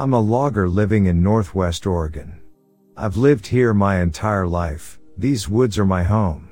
[0.00, 2.40] I'm a logger living in Northwest Oregon.
[2.96, 5.00] I've lived here my entire life.
[5.16, 6.50] These woods are my home.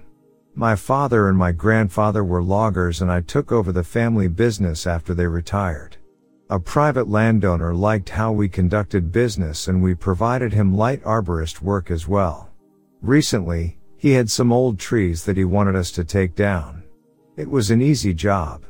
[0.56, 5.14] My father and my grandfather were loggers and I took over the family business after
[5.14, 5.96] they retired.
[6.50, 11.88] A private landowner liked how we conducted business and we provided him light arborist work
[11.88, 12.50] as well.
[13.00, 16.82] Recently, he had some old trees that he wanted us to take down.
[17.36, 18.64] It was an easy job.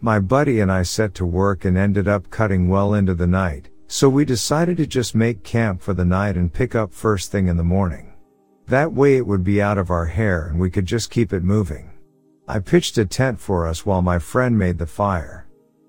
[0.00, 3.68] My buddy and I set to work and ended up cutting well into the night,
[3.86, 7.48] so we decided to just make camp for the night and pick up first thing
[7.48, 8.12] in the morning.
[8.66, 11.42] That way it would be out of our hair and we could just keep it
[11.42, 11.90] moving.
[12.48, 15.46] I pitched a tent for us while my friend made the fire.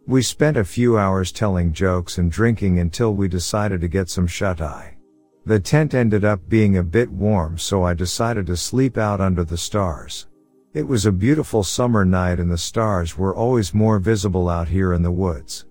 [0.07, 4.27] We spent a few hours telling jokes and drinking until we decided to get some
[4.27, 4.97] shut eye.
[5.45, 9.43] The tent ended up being a bit warm so I decided to sleep out under
[9.43, 10.27] the stars.
[10.73, 14.91] It was a beautiful summer night and the stars were always more visible out here
[14.91, 15.65] in the woods.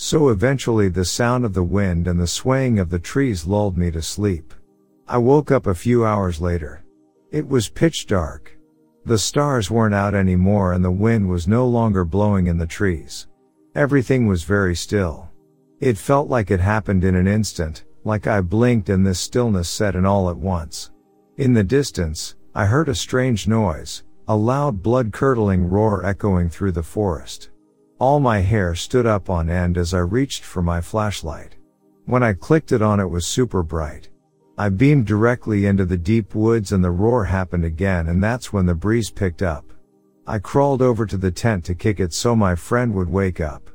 [0.00, 3.90] So eventually the sound of the wind and the swaying of the trees lulled me
[3.90, 4.54] to sleep.
[5.08, 6.84] I woke up a few hours later.
[7.32, 8.56] It was pitch dark.
[9.06, 13.26] The stars weren't out anymore and the wind was no longer blowing in the trees.
[13.74, 15.30] Everything was very still.
[15.80, 19.96] It felt like it happened in an instant, like I blinked and this stillness set
[19.96, 20.92] in all at once.
[21.38, 26.72] In the distance, I heard a strange noise, a loud blood curdling roar echoing through
[26.72, 27.50] the forest.
[28.00, 31.56] All my hair stood up on end as I reached for my flashlight.
[32.06, 34.08] When I clicked it on it was super bright.
[34.56, 38.66] I beamed directly into the deep woods and the roar happened again and that's when
[38.66, 39.72] the breeze picked up.
[40.28, 43.68] I crawled over to the tent to kick it so my friend would wake up.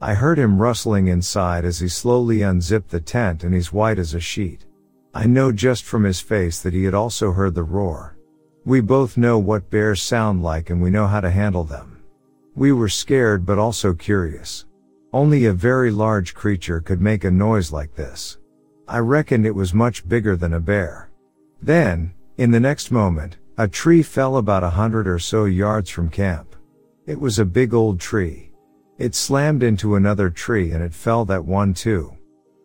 [0.00, 4.12] I heard him rustling inside as he slowly unzipped the tent and he's white as
[4.12, 4.66] a sheet.
[5.14, 8.16] I know just from his face that he had also heard the roar.
[8.64, 11.97] We both know what bears sound like and we know how to handle them.
[12.58, 14.66] We were scared but also curious.
[15.12, 18.38] Only a very large creature could make a noise like this.
[18.88, 21.08] I reckoned it was much bigger than a bear.
[21.62, 26.08] Then, in the next moment, a tree fell about a hundred or so yards from
[26.08, 26.56] camp.
[27.06, 28.50] It was a big old tree.
[28.98, 32.12] It slammed into another tree and it fell that one too.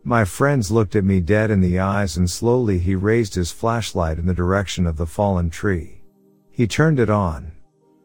[0.02, 4.18] My friends looked at me dead in the eyes and slowly he raised his flashlight
[4.18, 6.02] in the direction of the fallen tree.
[6.50, 7.52] He turned it on.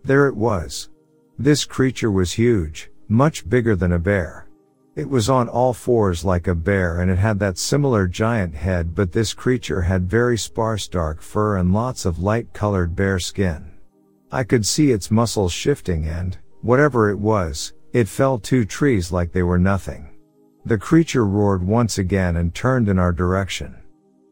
[0.04, 0.90] There it was.
[1.42, 4.50] This creature was huge, much bigger than a bear.
[4.98, 8.94] It was on all fours like a bear and it had that similar giant head
[8.94, 13.72] but this creature had very sparse dark fur and lots of light colored bear skin.
[14.30, 19.32] I could see its muscles shifting and, whatever it was, it fell two trees like
[19.32, 20.10] they were nothing.
[20.66, 23.78] The creature roared once again and turned in our direction.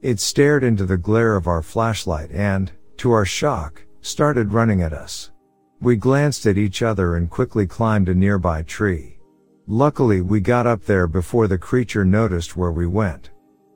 [0.01, 4.91] It stared into the glare of our flashlight and, to our shock, started running at
[4.91, 5.31] us.
[5.79, 9.19] We glanced at each other and quickly climbed a nearby tree.
[9.67, 13.29] Luckily we got up there before the creature noticed where we went.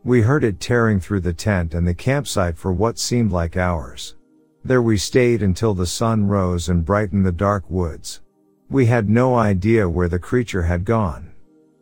[0.04, 4.16] We heard it tearing through the tent and the campsite for what seemed like hours.
[4.64, 8.22] There we stayed until the sun rose and brightened the dark woods.
[8.70, 11.32] We had no idea where the creature had gone.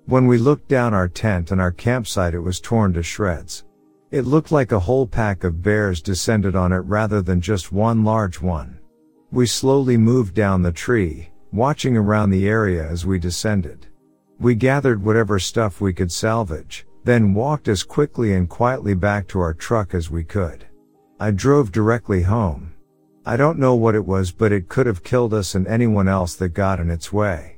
[0.06, 3.64] When we looked down our tent and our campsite it was torn to shreds.
[4.12, 8.04] It looked like a whole pack of bears descended on it rather than just one
[8.04, 8.79] large one.
[9.32, 13.86] We slowly moved down the tree, watching around the area as we descended.
[14.40, 19.40] We gathered whatever stuff we could salvage, then walked as quickly and quietly back to
[19.40, 20.66] our truck as we could.
[21.20, 22.74] I drove directly home.
[23.24, 26.34] I don't know what it was but it could have killed us and anyone else
[26.36, 27.58] that got in its way.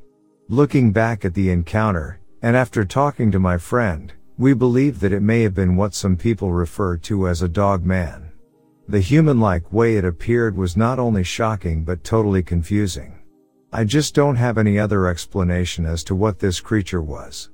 [0.49, 5.21] Looking back at the encounter, and after talking to my friend, we believe that it
[5.21, 8.30] may have been what some people refer to as a dog man.
[8.91, 13.17] The human-like way it appeared was not only shocking but totally confusing.
[13.71, 17.51] I just don't have any other explanation as to what this creature was.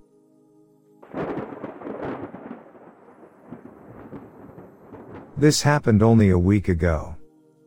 [5.38, 7.16] This happened only a week ago.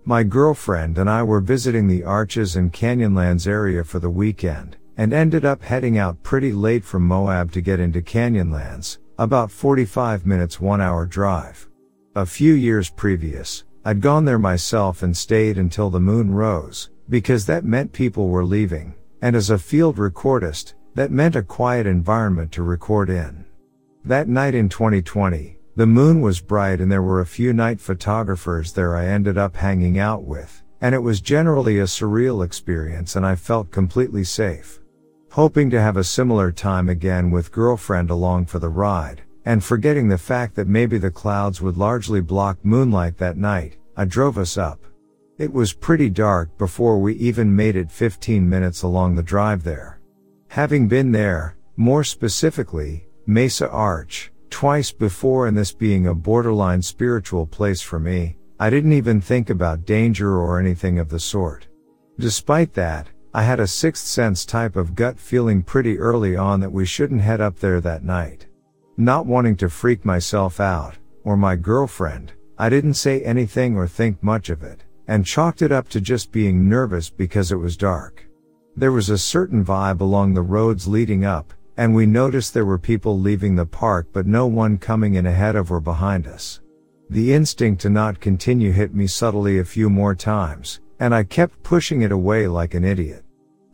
[0.04, 5.12] My girlfriend and I were visiting the Arches and Canyonlands area for the weekend, and
[5.12, 10.60] ended up heading out pretty late from Moab to get into Canyonlands, about 45 minutes
[10.60, 11.69] one hour drive.
[12.16, 17.46] A few years previous, I'd gone there myself and stayed until the moon rose, because
[17.46, 22.50] that meant people were leaving, and as a field recordist, that meant a quiet environment
[22.50, 23.44] to record in.
[24.04, 28.72] That night in 2020, the moon was bright and there were a few night photographers
[28.72, 33.24] there I ended up hanging out with, and it was generally a surreal experience and
[33.24, 34.80] I felt completely safe.
[35.30, 40.08] Hoping to have a similar time again with girlfriend along for the ride, and forgetting
[40.08, 44.58] the fact that maybe the clouds would largely block moonlight that night, I drove us
[44.58, 44.84] up.
[45.38, 50.00] It was pretty dark before we even made it 15 minutes along the drive there.
[50.48, 57.46] Having been there, more specifically, Mesa Arch, twice before and this being a borderline spiritual
[57.46, 61.68] place for me, I didn't even think about danger or anything of the sort.
[62.18, 66.72] Despite that, I had a sixth sense type of gut feeling pretty early on that
[66.72, 68.46] we shouldn't head up there that night.
[68.96, 74.22] Not wanting to freak myself out, or my girlfriend, I didn't say anything or think
[74.22, 78.24] much of it and chalked it up to just being nervous because it was dark.
[78.76, 82.78] There was a certain vibe along the roads leading up, and we noticed there were
[82.78, 86.60] people leaving the park but no one coming in ahead of or behind us.
[87.10, 91.64] The instinct to not continue hit me subtly a few more times, and I kept
[91.64, 93.24] pushing it away like an idiot.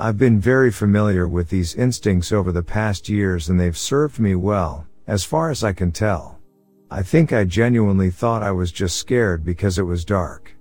[0.01, 4.37] I've been very familiar with these instincts over the past years and they've served me
[4.37, 6.39] well, as far as I can tell.
[6.91, 10.55] I think I genuinely thought I was just scared because it was dark.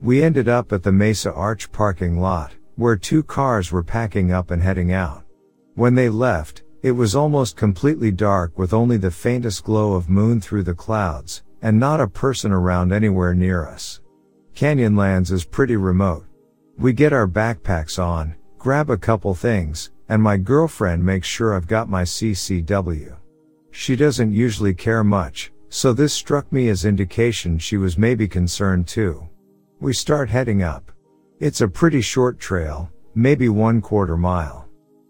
[0.00, 4.50] We ended up at the Mesa Arch parking lot, where two cars were packing up
[4.50, 5.24] and heading out.
[5.74, 10.40] When they left, it was almost completely dark with only the faintest glow of moon
[10.40, 14.00] through the clouds, and not a person around anywhere near us.
[14.54, 16.26] Canyonlands is pretty remote.
[16.76, 21.68] We get our backpacks on, grab a couple things, and my girlfriend makes sure I've
[21.68, 23.16] got my CCW.
[23.74, 28.86] She doesn't usually care much, so this struck me as indication she was maybe concerned
[28.86, 29.26] too.
[29.80, 30.92] We start heading up.
[31.40, 34.68] It's a pretty short trail, maybe one quarter mile.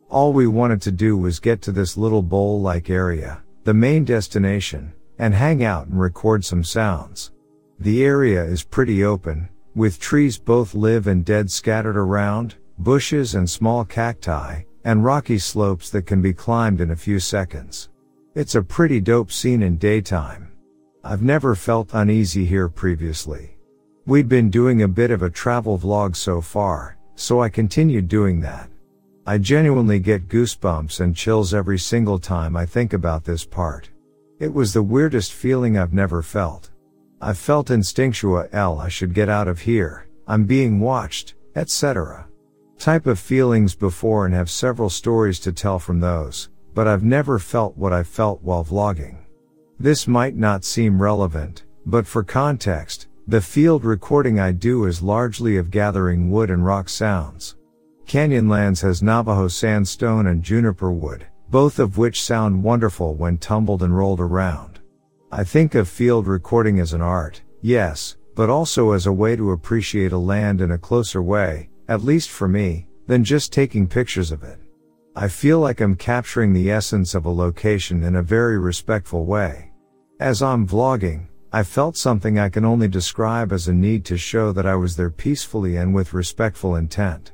[0.09, 4.95] All we wanted to do was get to this little bowl-like area, the main destination,
[5.19, 7.33] and hang out and record some sounds.
[7.81, 13.51] The area is pretty open, with trees both live and dead scattered around, bushes and
[13.51, 17.89] small cacti, and rocky slopes that can be climbed in a few seconds.
[18.35, 20.53] It's a pretty dope scene in daytime.
[21.05, 23.59] I've never felt uneasy here previously.
[24.07, 28.41] We'd been doing a bit of a travel vlog so far, so I continued doing
[28.41, 28.71] that.
[29.27, 33.91] I genuinely get goosebumps and chills every single time I think about this part.
[34.39, 36.71] It was the weirdest feeling I've never felt.
[37.21, 42.27] I felt instinctual L I should get out of here, I'm being watched, etc.
[42.79, 47.39] Type of feelings before and have several stories to tell from those, but I've never
[47.39, 49.19] felt what I felt while vlogging.
[49.79, 55.57] This might not seem relevant, but for context, the field recording I do is largely
[55.57, 57.57] of gathering wood and rock sounds.
[58.07, 63.97] Canyonlands has Navajo sandstone and juniper wood, both of which sound wonderful when tumbled and
[63.97, 64.81] rolled around.
[65.31, 69.53] I think of field recording as an art, yes, but also as a way to
[69.53, 74.33] appreciate a land in a closer way, at least for me, than just taking pictures
[74.33, 74.59] of it.
[75.15, 79.71] I feel like I'm capturing the essence of a location in a very respectful way.
[80.21, 84.53] As I'm vlogging, I felt something I can only describe as a need to show
[84.53, 87.33] that I was there peacefully and with respectful intent.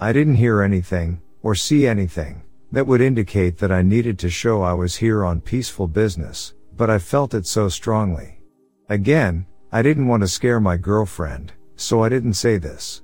[0.00, 4.62] I didn't hear anything, or see anything, that would indicate that I needed to show
[4.62, 8.40] I was here on peaceful business, but I felt it so strongly.
[8.88, 13.02] Again, I didn't want to scare my girlfriend, so I didn't say this.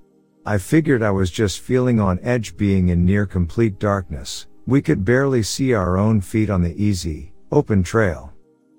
[0.49, 4.47] I figured I was just feeling on edge being in near complete darkness.
[4.65, 8.33] We could barely see our own feet on the easy, open trail.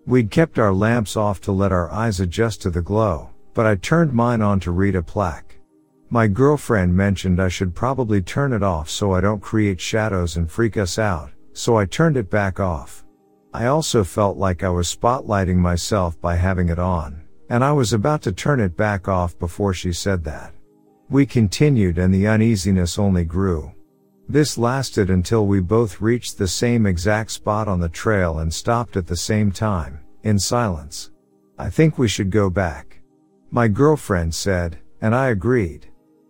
[0.06, 3.76] We'd kept our lamps off to let our eyes adjust to the glow, but I
[3.76, 5.60] turned mine on to read a plaque.
[6.10, 10.50] My girlfriend mentioned I should probably turn it off so I don't create shadows and
[10.50, 13.04] freak us out, so I turned it back off.
[13.54, 17.92] I also felt like I was spotlighting myself by having it on, and I was
[17.92, 20.54] about to turn it back off before she said that.
[21.10, 23.72] We continued and the uneasiness only grew.
[24.28, 28.98] This lasted until we both reached the same exact spot on the trail and stopped
[28.98, 31.12] at the same time, in silence.
[31.58, 33.00] I think we should go back.
[33.52, 35.88] My girlfriend said, and I agreed.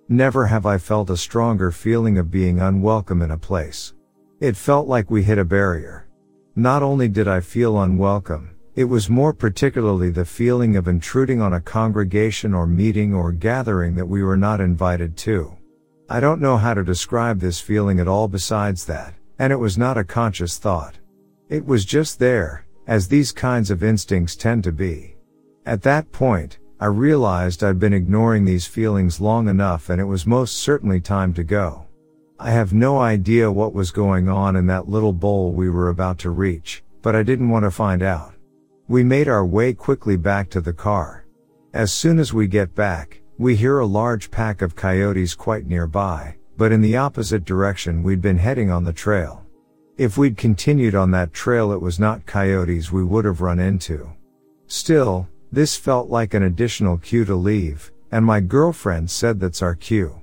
[0.10, 3.94] Never have I felt a stronger feeling of being unwelcome in a place.
[4.40, 6.08] It felt like we hit a barrier.
[6.56, 11.54] Not only did I feel unwelcome, it was more particularly the feeling of intruding on
[11.54, 15.58] a congregation or meeting or gathering that we were not invited to.
[16.08, 19.80] I don't know how to describe this feeling at all besides that, and it was
[19.80, 20.94] not a conscious thought.
[21.50, 25.16] It was just there, as these kinds of instincts tend to be.
[25.66, 30.28] At that point, I realized I'd been ignoring these feelings long enough and it was
[30.28, 31.88] most certainly time to go.
[32.40, 36.20] I have no idea what was going on in that little bowl we were about
[36.20, 38.36] to reach, but I didn't want to find out.
[38.90, 41.26] We made our way quickly back to the car.
[41.74, 46.36] As soon as we get back, we hear a large pack of coyotes quite nearby,
[46.56, 49.46] but in the opposite direction we'd been heading on the trail.
[49.98, 54.10] If we'd continued on that trail, it was not coyotes we would have run into.
[54.68, 59.76] Still, this felt like an additional cue to leave, and my girlfriend said that's our
[59.76, 60.22] cue.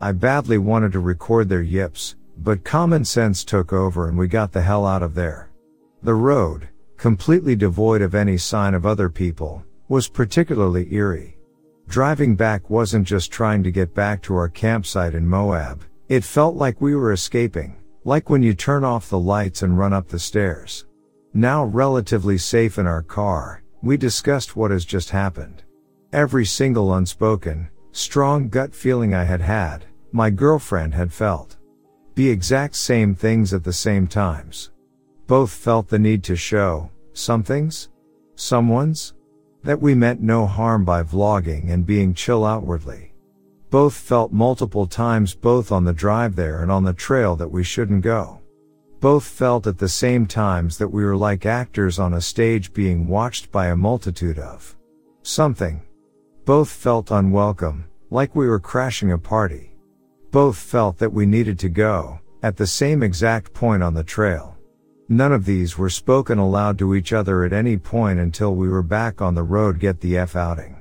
[0.00, 4.52] I badly wanted to record their yips, but common sense took over and we got
[4.52, 5.50] the hell out of there.
[6.02, 6.68] The road,
[7.04, 11.36] completely devoid of any sign of other people, was particularly eerie.
[11.86, 16.56] Driving back wasn't just trying to get back to our campsite in Moab, it felt
[16.56, 20.18] like we were escaping, like when you turn off the lights and run up the
[20.18, 20.86] stairs.
[21.34, 25.62] Now relatively safe in our car, we discussed what has just happened.
[26.10, 31.58] Every single unspoken, strong gut feeling I had had, my girlfriend had felt.
[32.14, 34.70] The exact same things at the same times.
[35.26, 37.88] Both felt the need to show, some things?
[38.36, 39.14] Someone's?
[39.62, 43.14] That we meant no harm by vlogging and being chill outwardly.
[43.70, 47.64] Both felt multiple times both on the drive there and on the trail that we
[47.64, 48.40] shouldn't go.
[49.00, 53.08] Both felt at the same times that we were like actors on a stage being
[53.08, 54.76] watched by a multitude of
[55.22, 55.82] something.
[56.44, 59.76] Both felt unwelcome, like we were crashing a party.
[60.30, 64.53] Both felt that we needed to go, at the same exact point on the trail.
[65.08, 68.82] None of these were spoken aloud to each other at any point until we were
[68.82, 70.76] back on the road get the F outing.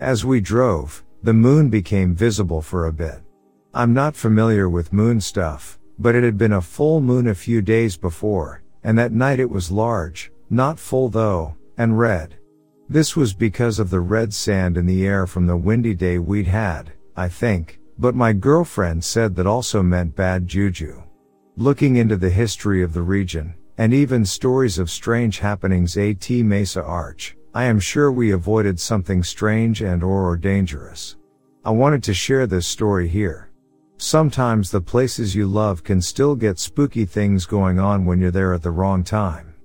[0.00, 3.20] As we drove, the moon became visible for a bit.
[3.74, 7.60] I'm not familiar with moon stuff, but it had been a full moon a few
[7.60, 12.36] days before, and that night it was large, not full though, and red.
[12.88, 16.46] This was because of the red sand in the air from the windy day we'd
[16.46, 21.02] had, I think, but my girlfriend said that also meant bad juju.
[21.58, 26.84] Looking into the history of the region, and even stories of strange happenings at Mesa
[26.84, 31.16] Arch, I am sure we avoided something strange and or, or dangerous.
[31.64, 33.50] I wanted to share this story here.
[33.96, 38.54] Sometimes the places you love can still get spooky things going on when you're there
[38.54, 39.56] at the wrong time.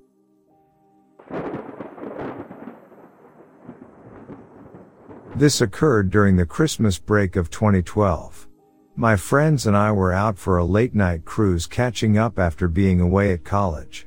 [5.36, 8.48] This occurred during the Christmas break of 2012.
[8.96, 13.02] My friends and I were out for a late night cruise catching up after being
[13.02, 14.06] away at college.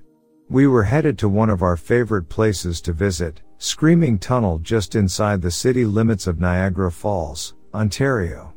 [0.48, 5.42] We were headed to one of our favorite places to visit, Screaming Tunnel just inside
[5.42, 8.54] the city limits of Niagara Falls, Ontario.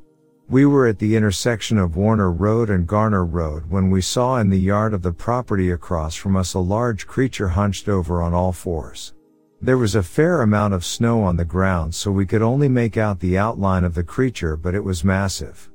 [0.50, 4.52] We were at the intersection of Warner Road and Garner Road when we saw in
[4.52, 8.52] the yard of the property across from us a large creature hunched over on all
[8.52, 9.16] fours.
[9.64, 12.98] There was a fair amount of snow on the ground so we could only make
[12.98, 15.72] out the outline of the creature but it was massive.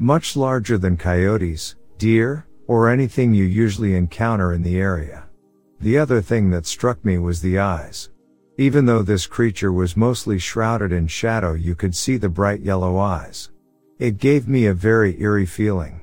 [0.00, 5.24] Much larger than coyotes, deer, or anything you usually encounter in the area.
[5.80, 8.10] The other thing that struck me was the eyes.
[8.58, 12.96] Even though this creature was mostly shrouded in shadow, you could see the bright yellow
[12.96, 13.50] eyes.
[13.98, 16.00] It gave me a very eerie feeling.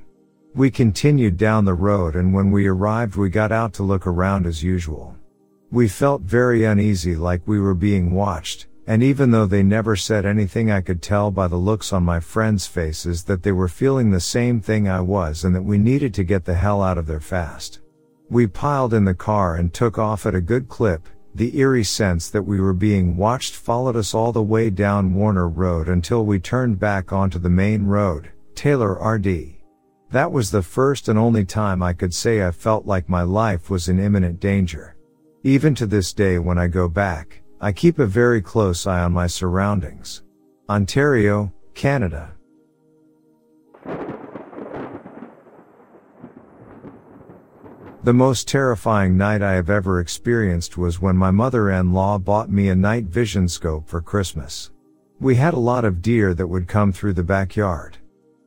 [0.54, 4.46] We continued down the road and when we arrived we got out to look around
[4.46, 5.16] as usual.
[5.72, 10.26] We felt very uneasy like we were being watched, and even though they never said
[10.26, 14.12] anything, I could tell by the looks on my friends' faces that they were feeling
[14.12, 17.08] the same thing I was and that we needed to get the hell out of
[17.08, 17.82] there fast.
[18.30, 21.08] We piled in the car and took off at a good clip.
[21.34, 25.50] The eerie sense that we were being watched followed us all the way down Warner
[25.50, 29.56] Road until we turned back onto the main road, Taylor RD.
[30.12, 33.70] That was the first and only time I could say I felt like my life
[33.70, 34.96] was in imminent danger.
[35.44, 39.14] Even to this day when I go back, I keep a very close eye on
[39.14, 40.24] my surroundings.
[40.70, 42.32] Ontario, Canada.
[48.04, 52.76] The most terrifying night I have ever experienced was when my mother-in-law bought me a
[52.76, 54.70] night vision scope for Christmas.
[55.20, 57.98] We had a lot of deer that would come through the backyard.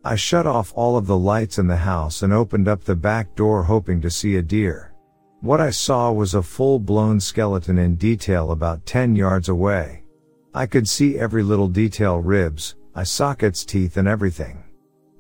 [0.05, 3.35] I shut off all of the lights in the house and opened up the back
[3.35, 4.93] door hoping to see a deer.
[5.41, 10.03] What I saw was a full-blown skeleton in detail about 10 yards away.
[10.53, 14.65] I could see every little detail ribs, eye sockets, teeth and everything.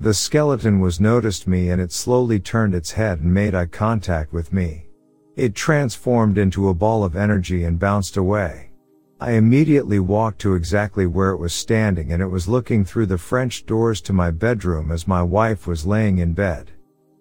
[0.00, 4.32] The skeleton was noticed me and it slowly turned its head and made eye contact
[4.32, 4.88] with me.
[5.36, 8.72] It transformed into a ball of energy and bounced away.
[9.20, 13.18] I immediately walked to exactly where it was standing and it was looking through the
[13.18, 16.72] French doors to my bedroom as my wife was laying in bed.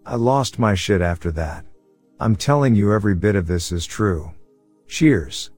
[0.04, 1.64] I lost my shit after that.
[2.20, 4.32] I'm telling you every bit of this is true.
[4.88, 5.51] Cheers.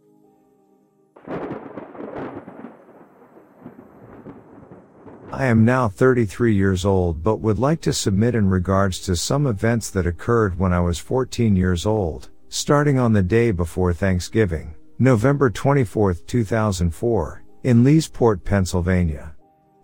[5.32, 9.48] I am now 33 years old but would like to submit in regards to some
[9.48, 14.76] events that occurred when I was 14 years old, starting on the day before Thanksgiving,
[14.98, 19.34] November 24, 2004, in Leesport, Pennsylvania.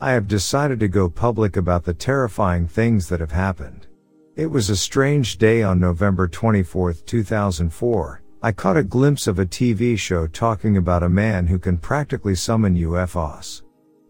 [0.01, 3.87] I have decided to go public about the terrifying things that have happened.
[4.35, 8.21] It was a strange day on November 24, 2004.
[8.43, 12.35] I caught a glimpse of a TV show talking about a man who can practically
[12.35, 13.61] summon UFOs.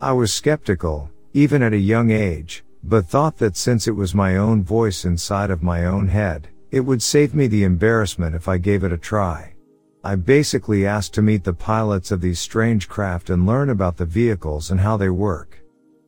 [0.01, 4.37] I was skeptical, even at a young age, but thought that since it was my
[4.37, 8.57] own voice inside of my own head, it would save me the embarrassment if I
[8.57, 9.53] gave it a try.
[10.03, 14.05] I basically asked to meet the pilots of these strange craft and learn about the
[14.05, 15.61] vehicles and how they work.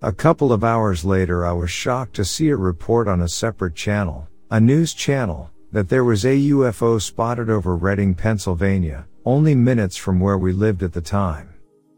[0.03, 3.73] A couple of hours later I was shocked to see a report on a separate
[3.73, 9.97] channel, a news channel, that there was a UFO spotted over Reading, Pennsylvania, only minutes
[9.97, 11.49] from where we lived at the time.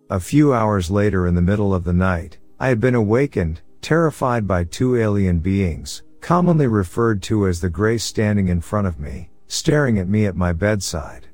[0.09, 4.47] A few hours later in the middle of the night, I had been awakened, terrified
[4.47, 9.29] by two alien beings, commonly referred to as the Grays standing in front of me,
[9.47, 11.27] staring at me at my bedside.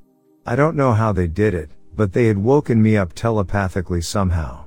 [0.48, 4.65] I don't know how they did it, but they had woken me up telepathically somehow.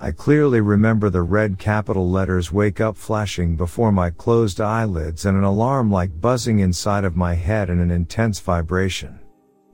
[0.00, 5.36] I clearly remember the red capital letters wake up flashing before my closed eyelids and
[5.36, 9.18] an alarm like buzzing inside of my head and an intense vibration.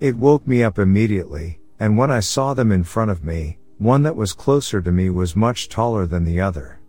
[0.00, 4.02] It woke me up immediately, and when I saw them in front of me, one
[4.02, 6.80] that was closer to me was much taller than the other.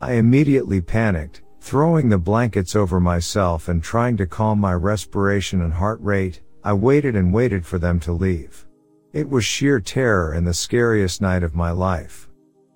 [0.00, 5.72] I immediately panicked, Throwing the blankets over myself and trying to calm my respiration and
[5.72, 8.66] heart rate, I waited and waited for them to leave.
[9.12, 12.28] It was sheer terror and the scariest night of my life.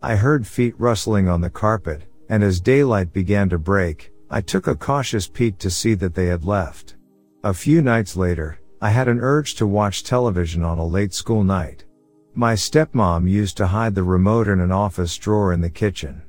[0.06, 4.68] I heard feet rustling on the carpet, and as daylight began to break, I took
[4.68, 6.94] a cautious peek to see that they had left.
[7.42, 11.42] A few nights later, I had an urge to watch television on a late school
[11.42, 11.86] night.
[12.36, 16.22] My stepmom used to hide the remote in an office drawer in the kitchen.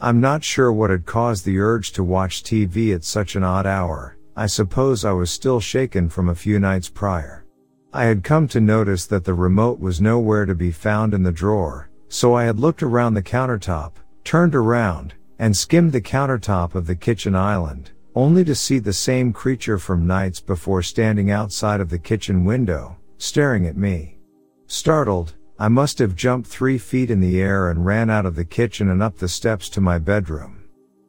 [0.00, 3.66] I'm not sure what had caused the urge to watch TV at such an odd
[3.66, 4.16] hour.
[4.36, 7.44] I suppose I was still shaken from a few nights prior.
[7.92, 11.30] I had come to notice that the remote was nowhere to be found in the
[11.32, 13.92] drawer, so I had looked around the countertop,
[14.24, 19.32] turned around, and skimmed the countertop of the kitchen island, only to see the same
[19.32, 24.18] creature from nights before standing outside of the kitchen window, staring at me.
[24.66, 28.44] Startled, I must have jumped three feet in the air and ran out of the
[28.44, 30.64] kitchen and up the steps to my bedroom.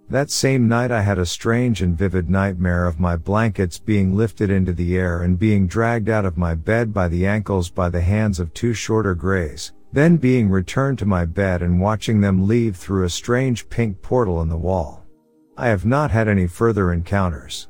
[0.10, 4.50] That same night I had a strange and vivid nightmare of my blankets being lifted
[4.50, 8.02] into the air and being dragged out of my bed by the ankles by the
[8.02, 12.75] hands of two shorter grays, then being returned to my bed and watching them leave
[12.75, 15.05] through a strange pink portal in the wall.
[15.57, 17.67] I have not had any further encounters.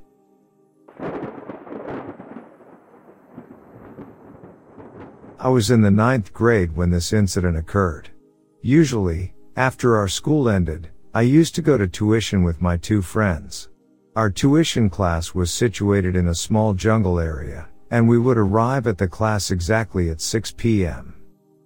[5.42, 8.10] I was in the ninth grade when this incident occurred.
[8.62, 13.70] Usually, after our school ended, I used to go to tuition with my two friends.
[14.16, 18.98] Our tuition class was situated in a small jungle area, and we would arrive at
[18.98, 21.16] the class exactly at 6 p.m.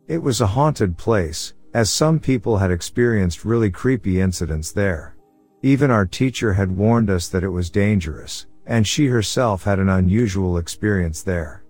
[0.08, 5.16] It was a haunted place, as some people had experienced really creepy incidents there.
[5.62, 9.88] Even our teacher had warned us that it was dangerous, and she herself had an
[9.88, 11.64] unusual experience there.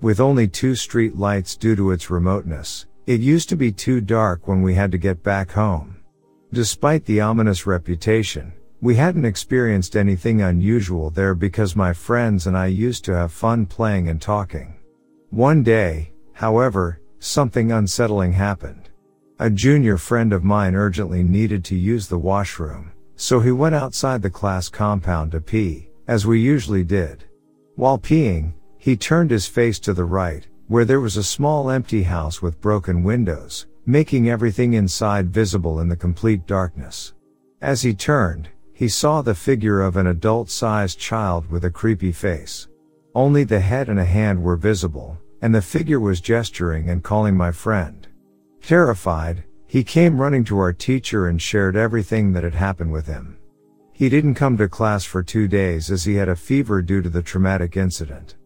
[0.00, 4.46] With only two street lights due to its remoteness, it used to be too dark
[4.46, 5.96] when we had to get back home.
[6.52, 12.66] Despite the ominous reputation, we hadn't experienced anything unusual there because my friends and I
[12.66, 14.76] used to have fun playing and talking.
[15.30, 18.88] One day, however, something unsettling happened.
[19.38, 24.22] A junior friend of mine urgently needed to use the washroom, so he went outside
[24.22, 27.24] the class compound to pee, as we usually did.
[27.76, 32.02] While peeing, he turned his face to the right, where there was a small empty
[32.02, 37.12] house with broken windows, making everything inside visible in the complete darkness.
[37.60, 42.68] As he turned, he saw the figure of an adult-sized child with a creepy face.
[43.14, 47.36] Only the head and a hand were visible, and the figure was gesturing and calling
[47.36, 48.06] my friend.
[48.62, 53.38] Terrified, he came running to our teacher and shared everything that had happened with him.
[53.92, 57.08] He didn't come to class for two days as he had a fever due to
[57.08, 58.36] the traumatic incident.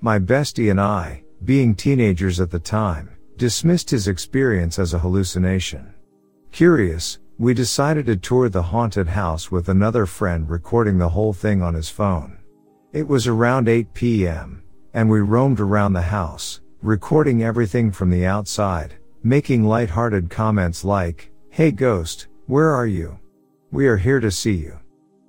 [0.00, 5.94] My bestie and I, being teenagers at the time, dismissed his experience as a hallucination.
[6.50, 11.62] Curious, we decided to tour the haunted house with another friend recording the whole thing
[11.62, 12.38] on his phone.
[12.92, 14.62] It was around 8 p.m.,
[14.94, 21.30] and we roamed around the house, recording everything from the outside, making light-hearted comments like,
[21.50, 23.18] Hey ghost, where are you?
[23.70, 24.78] We are here to see you.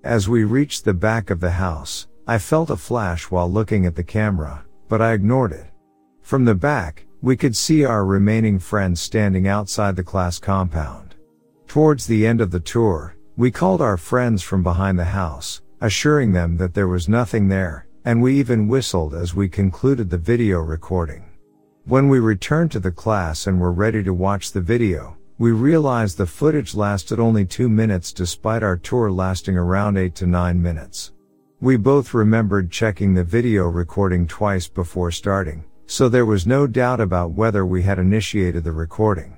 [0.04, 3.96] As we reached the back of the house, I felt a flash while looking at
[3.96, 5.68] the camera, but I ignored it.
[6.22, 11.16] From the back, we could see our remaining friends standing outside the class compound.
[11.68, 16.34] Towards the end of the tour, we called our friends from behind the house, assuring
[16.34, 20.60] them that there was nothing there, and we even whistled as we concluded the video
[20.60, 21.24] recording.
[21.86, 26.18] When we returned to the class and were ready to watch the video, we realized
[26.18, 31.12] the footage lasted only two minutes despite our tour lasting around eight to nine minutes.
[31.60, 37.00] We both remembered checking the video recording twice before starting, so there was no doubt
[37.00, 39.38] about whether we had initiated the recording.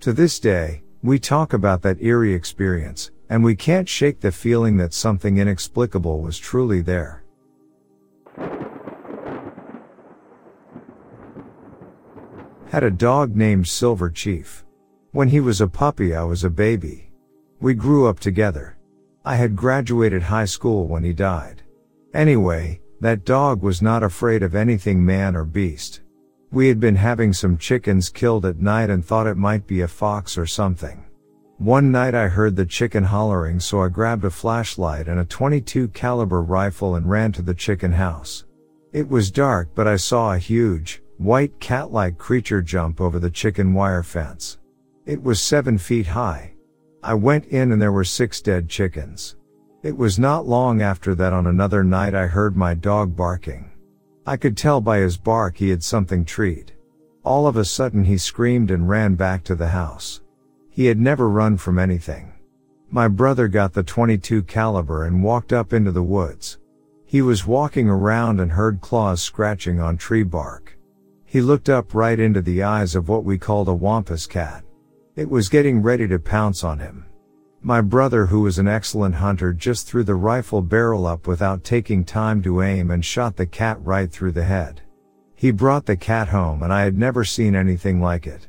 [0.00, 4.76] To this day, we talk about that eerie experience, and we can't shake the feeling
[4.78, 7.24] that something inexplicable was truly there.
[12.70, 14.64] Had a dog named Silver Chief.
[15.10, 17.10] When he was a puppy, I was a baby.
[17.60, 18.78] We grew up together.
[19.24, 21.62] I had graduated high school when he died.
[22.14, 26.02] Anyway, that dog was not afraid of anything man or beast.
[26.52, 29.88] We had been having some chickens killed at night and thought it might be a
[29.88, 31.04] fox or something.
[31.60, 35.88] One night I heard the chicken hollering so I grabbed a flashlight and a 22
[35.88, 38.46] caliber rifle and ran to the chicken house.
[38.94, 43.74] It was dark but I saw a huge, white cat-like creature jump over the chicken
[43.74, 44.56] wire fence.
[45.04, 46.54] It was seven feet high.
[47.02, 49.36] I went in and there were six dead chickens.
[49.82, 53.70] It was not long after that on another night I heard my dog barking.
[54.26, 56.72] I could tell by his bark he had something treat.
[57.22, 60.22] All of a sudden he screamed and ran back to the house.
[60.80, 62.32] He had never run from anything.
[62.90, 66.56] My brother got the 22 caliber and walked up into the woods.
[67.04, 70.78] He was walking around and heard claws scratching on tree bark.
[71.26, 74.64] He looked up right into the eyes of what we called a wampus cat.
[75.16, 77.04] It was getting ready to pounce on him.
[77.60, 82.06] My brother who was an excellent hunter just threw the rifle barrel up without taking
[82.06, 84.80] time to aim and shot the cat right through the head.
[85.34, 88.48] He brought the cat home and I had never seen anything like it.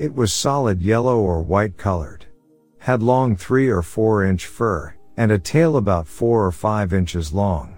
[0.00, 2.24] It was solid yellow or white colored.
[2.78, 7.34] Had long three or four inch fur, and a tail about four or five inches
[7.34, 7.76] long.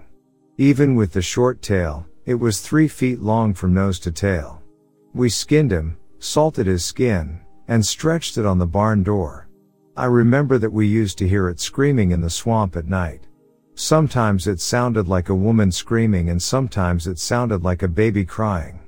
[0.57, 4.61] Even with the short tail, it was three feet long from nose to tail.
[5.13, 9.49] We skinned him, salted his skin, and stretched it on the barn door.
[9.97, 13.27] I remember that we used to hear it screaming in the swamp at night.
[13.75, 18.79] Sometimes it sounded like a woman screaming and sometimes it sounded like a baby crying.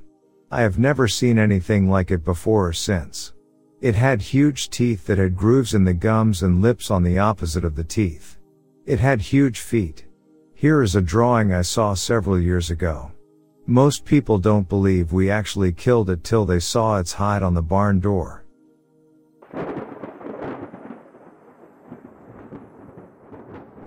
[0.55, 3.33] I have never seen anything like it before or since.
[3.81, 7.65] It had huge teeth that had grooves in the gums and lips on the opposite
[7.65, 8.37] of the teeth.
[8.85, 10.05] It had huge feet.
[10.53, 13.11] Here is a drawing I saw several years ago.
[13.67, 17.61] Most people don't believe we actually killed it till they saw its hide on the
[17.61, 18.45] barn door.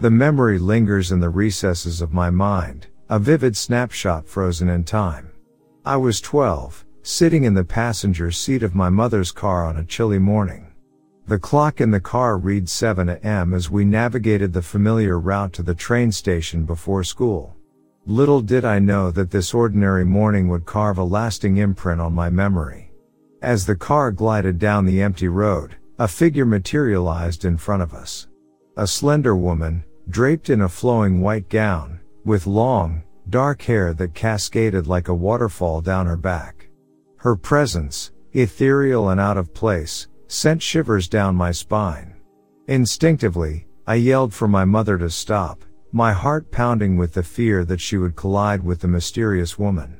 [0.00, 5.32] The memory lingers in the recesses of my mind, a vivid snapshot frozen in time.
[5.88, 10.18] I was 12, sitting in the passenger seat of my mother's car on a chilly
[10.18, 10.66] morning.
[11.26, 13.54] The clock in the car read 7 a.m.
[13.54, 17.56] as we navigated the familiar route to the train station before school.
[18.04, 22.28] Little did I know that this ordinary morning would carve a lasting imprint on my
[22.28, 22.92] memory.
[23.40, 28.28] As the car glided down the empty road, a figure materialized in front of us.
[28.76, 34.86] A slender woman, draped in a flowing white gown, with long, dark hair that cascaded
[34.86, 36.68] like a waterfall down her back.
[37.16, 42.14] Her presence, ethereal and out of place, sent shivers down my spine.
[42.68, 47.80] Instinctively, I yelled for my mother to stop, my heart pounding with the fear that
[47.80, 49.98] she would collide with the mysterious woman.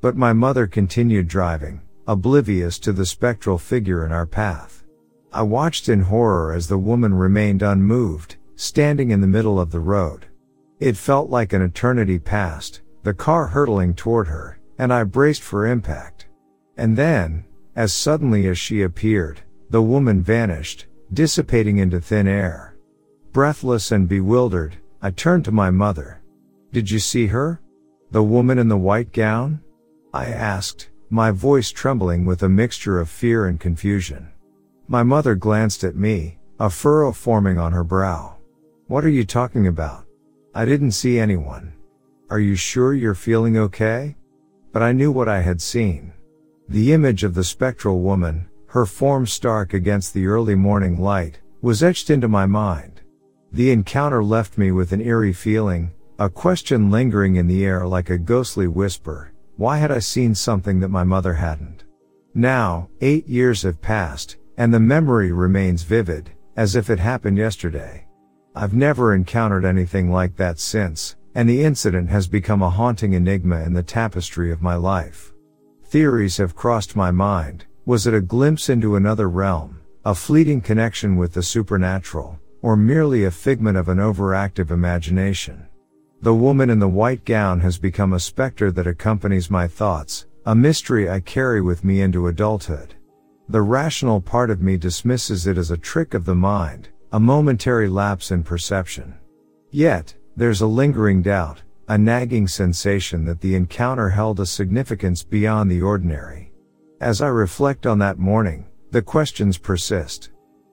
[0.00, 4.84] But my mother continued driving, oblivious to the spectral figure in our path.
[5.32, 9.80] I watched in horror as the woman remained unmoved, standing in the middle of the
[9.80, 10.26] road.
[10.80, 15.66] It felt like an eternity passed, the car hurtling toward her, and I braced for
[15.66, 16.26] impact.
[16.76, 22.76] And then, as suddenly as she appeared, the woman vanished, dissipating into thin air.
[23.32, 26.22] Breathless and bewildered, I turned to my mother.
[26.72, 27.60] Did you see her?
[28.10, 29.60] The woman in the white gown?
[30.14, 34.28] I asked, my voice trembling with a mixture of fear and confusion.
[34.86, 38.36] My mother glanced at me, a furrow forming on her brow.
[38.86, 40.07] What are you talking about?
[40.54, 41.74] I didn't see anyone.
[42.30, 44.16] Are you sure you're feeling okay?
[44.72, 46.12] But I knew what I had seen.
[46.68, 51.82] The image of the spectral woman, her form stark against the early morning light, was
[51.82, 53.00] etched into my mind.
[53.52, 58.10] The encounter left me with an eerie feeling, a question lingering in the air like
[58.10, 59.32] a ghostly whisper.
[59.56, 61.84] Why had I seen something that my mother hadn't?
[62.34, 68.07] Now, eight years have passed, and the memory remains vivid, as if it happened yesterday.
[68.54, 73.62] I've never encountered anything like that since, and the incident has become a haunting enigma
[73.62, 75.32] in the tapestry of my life.
[75.84, 77.64] Theories have crossed my mind.
[77.86, 83.24] Was it a glimpse into another realm, a fleeting connection with the supernatural, or merely
[83.24, 85.66] a figment of an overactive imagination.
[86.20, 90.54] The woman in the white gown has become a specter that accompanies my thoughts, a
[90.54, 92.94] mystery I carry with me into adulthood.
[93.48, 97.88] The rational part of me dismisses it as a trick of the mind, a momentary
[97.88, 99.14] lapse in perception.
[99.70, 105.68] Yet, There's a lingering doubt, a nagging sensation that the encounter held a significance beyond
[105.68, 106.52] the ordinary.
[107.00, 110.30] As I reflect on that morning, the questions persist.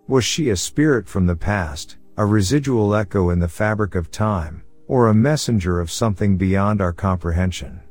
[0.08, 4.62] Was she a spirit from the past, a residual echo in the fabric of time,
[4.88, 7.82] or a messenger of something beyond our comprehension?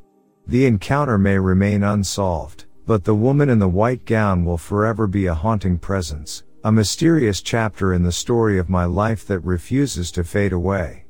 [0.46, 5.26] The encounter may remain unsolved, but the woman in the white gown will forever be
[5.26, 10.24] a haunting presence, a mysterious chapter in the story of my life that refuses to
[10.24, 11.04] fade away.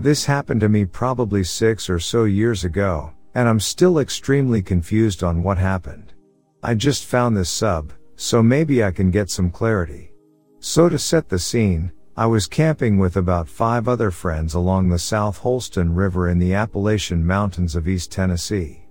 [0.00, 5.22] This happened to me probably six or so years ago, and I'm still extremely confused
[5.22, 6.14] on what happened.
[6.62, 10.12] I just found this sub, so maybe I can get some clarity.
[10.60, 14.98] So to set the scene, I was camping with about five other friends along the
[14.98, 18.85] South Holston River in the Appalachian Mountains of East Tennessee.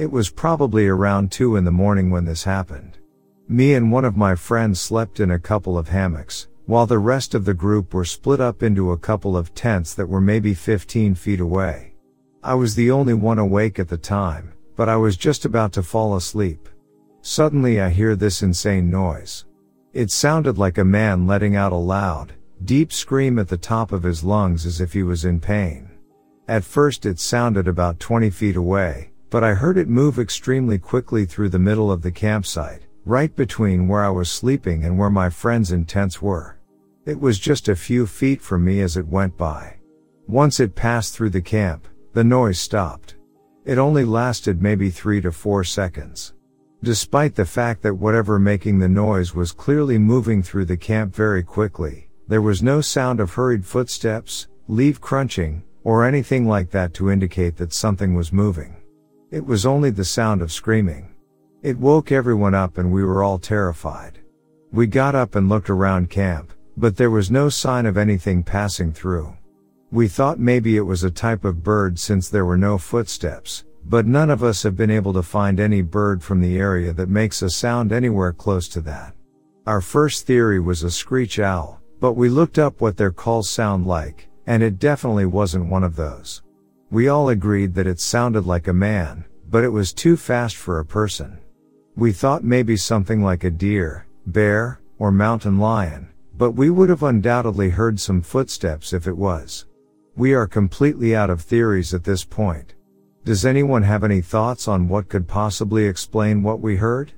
[0.00, 2.96] It was probably around two in the morning when this happened.
[3.48, 7.34] Me and one of my friends slept in a couple of hammocks, while the rest
[7.34, 11.14] of the group were split up into a couple of tents that were maybe 15
[11.16, 11.92] feet away.
[12.42, 15.82] I was the only one awake at the time, but I was just about to
[15.82, 16.70] fall asleep.
[17.20, 19.44] Suddenly I hear this insane noise.
[19.92, 22.32] It sounded like a man letting out a loud,
[22.64, 25.90] deep scream at the top of his lungs as if he was in pain.
[26.48, 31.24] At first it sounded about 20 feet away, but I heard it move extremely quickly
[31.24, 35.30] through the middle of the campsite, right between where I was sleeping and where my
[35.30, 36.58] friends in tents were.
[37.06, 39.76] It was just a few feet from me as it went by.
[40.26, 43.14] Once it passed through the camp, the noise stopped.
[43.64, 46.34] It only lasted maybe three to four seconds.
[46.82, 51.42] Despite the fact that whatever making the noise was clearly moving through the camp very
[51.42, 57.10] quickly, there was no sound of hurried footsteps, leaf crunching, or anything like that to
[57.10, 58.79] indicate that something was moving.
[59.30, 61.14] It was only the sound of screaming.
[61.62, 64.18] It woke everyone up and we were all terrified.
[64.72, 68.92] We got up and looked around camp, but there was no sign of anything passing
[68.92, 69.32] through.
[69.92, 74.04] We thought maybe it was a type of bird since there were no footsteps, but
[74.04, 77.42] none of us have been able to find any bird from the area that makes
[77.42, 79.14] a sound anywhere close to that.
[79.64, 83.86] Our first theory was a screech owl, but we looked up what their calls sound
[83.86, 86.42] like, and it definitely wasn't one of those.
[86.90, 90.80] We all agreed that it sounded like a man, but it was too fast for
[90.80, 91.38] a person.
[91.94, 97.04] We thought maybe something like a deer, bear, or mountain lion, but we would have
[97.04, 99.66] undoubtedly heard some footsteps if it was.
[100.16, 102.74] We are completely out of theories at this point.
[103.24, 107.12] Does anyone have any thoughts on what could possibly explain what we heard?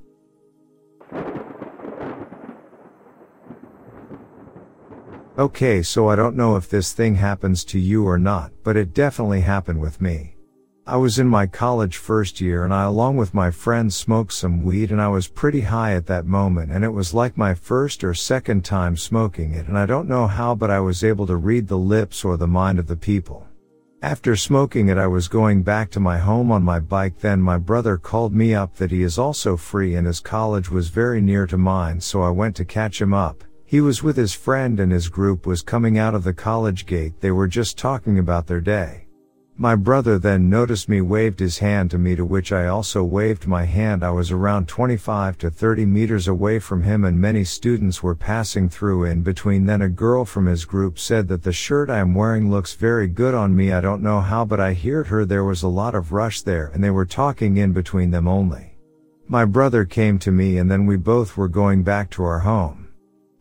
[5.38, 8.92] Okay, so I don't know if this thing happens to you or not, but it
[8.92, 10.36] definitely happened with me.
[10.86, 14.62] I was in my college first year and I along with my friends smoked some
[14.62, 18.04] weed and I was pretty high at that moment and it was like my first
[18.04, 21.36] or second time smoking it and I don't know how but I was able to
[21.36, 23.46] read the lips or the mind of the people.
[24.02, 27.56] After smoking it I was going back to my home on my bike then my
[27.56, 31.46] brother called me up that he is also free and his college was very near
[31.46, 33.44] to mine so I went to catch him up.
[33.72, 37.14] He was with his friend and his group was coming out of the college gate
[37.22, 39.06] they were just talking about their day.
[39.56, 43.46] My brother then noticed me waved his hand to me to which I also waved
[43.46, 44.04] my hand.
[44.04, 48.68] I was around 25 to 30 meters away from him and many students were passing
[48.68, 49.64] through in between.
[49.64, 53.08] Then a girl from his group said that the shirt I am wearing looks very
[53.08, 53.72] good on me.
[53.72, 56.70] I don't know how but I heard her there was a lot of rush there
[56.74, 58.74] and they were talking in between them only.
[59.28, 62.81] My brother came to me and then we both were going back to our home.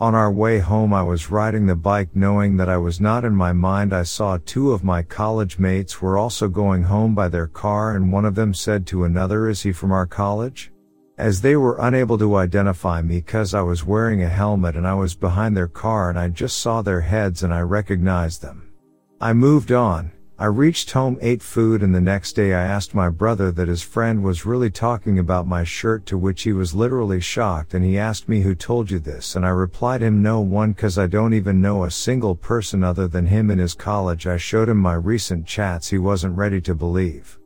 [0.02, 3.36] On our way home I was riding the bike knowing that I was not in
[3.36, 7.45] my mind I saw two of my college mates were also going home by their
[7.45, 10.72] car and one of them said to another is he from our college?
[11.20, 14.95] As they were unable to identify me cause I was wearing a helmet and I
[14.95, 18.74] was behind their car and I just saw their heads and I recognized them.
[19.22, 20.12] I moved on,
[20.42, 23.84] I reached home, ate food, and the next day I asked my brother that his
[23.84, 28.00] friend was really talking about my shirt, to which he was literally shocked and he
[28.00, 31.36] asked me who told you this, and I replied him no one cause I don't
[31.36, 34.26] even know a single person other than him in his college.
[34.26, 37.38] I showed him my recent chats, he wasn't ready to believe.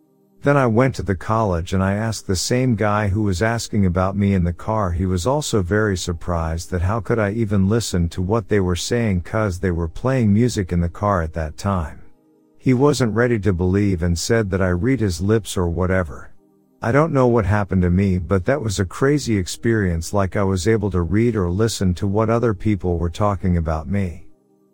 [0.44, 3.86] Then I went to the college and I asked the same guy who was asking
[3.86, 4.94] about me in the car.
[4.94, 8.78] He was also very surprised that how could I even listen to what they were
[8.78, 12.00] saying cause they were playing music in the car at that time.
[12.66, 16.34] He wasn't ready to believe and said that I read his lips or whatever.
[16.82, 20.42] I don't know what happened to me, but that was a crazy experience like I
[20.42, 24.26] was able to read or listen to what other people were talking about me.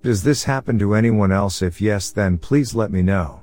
[0.03, 1.61] Does this happen to anyone else?
[1.61, 3.41] If yes, then please let me know.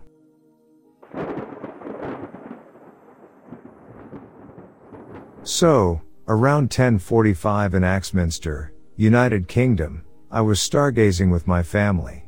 [5.42, 12.24] So, around 1045 in Axminster, United Kingdom, I was stargazing with my family.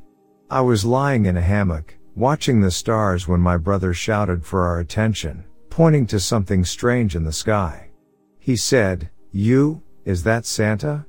[0.51, 4.81] I was lying in a hammock, watching the stars when my brother shouted for our
[4.81, 7.89] attention, pointing to something strange in the sky.
[8.39, 11.07] He said, You, is that Santa?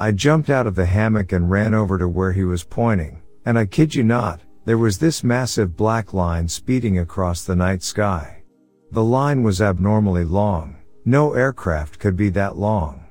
[0.00, 3.58] I jumped out of the hammock and ran over to where he was pointing, and
[3.58, 8.42] I kid you not, there was this massive black line speeding across the night sky.
[8.90, 10.76] The line was abnormally long.
[11.04, 13.04] No aircraft could be that long.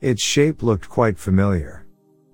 [0.00, 1.84] Its shape looked quite familiar.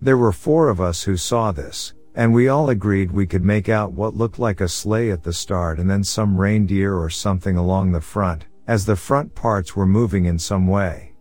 [0.03, 3.69] There were four of us who saw this, and we all agreed we could make
[3.69, 7.57] out what looked like a sleigh at the start and then some reindeer or something
[7.57, 11.13] along the front, as the front parts were moving in some way.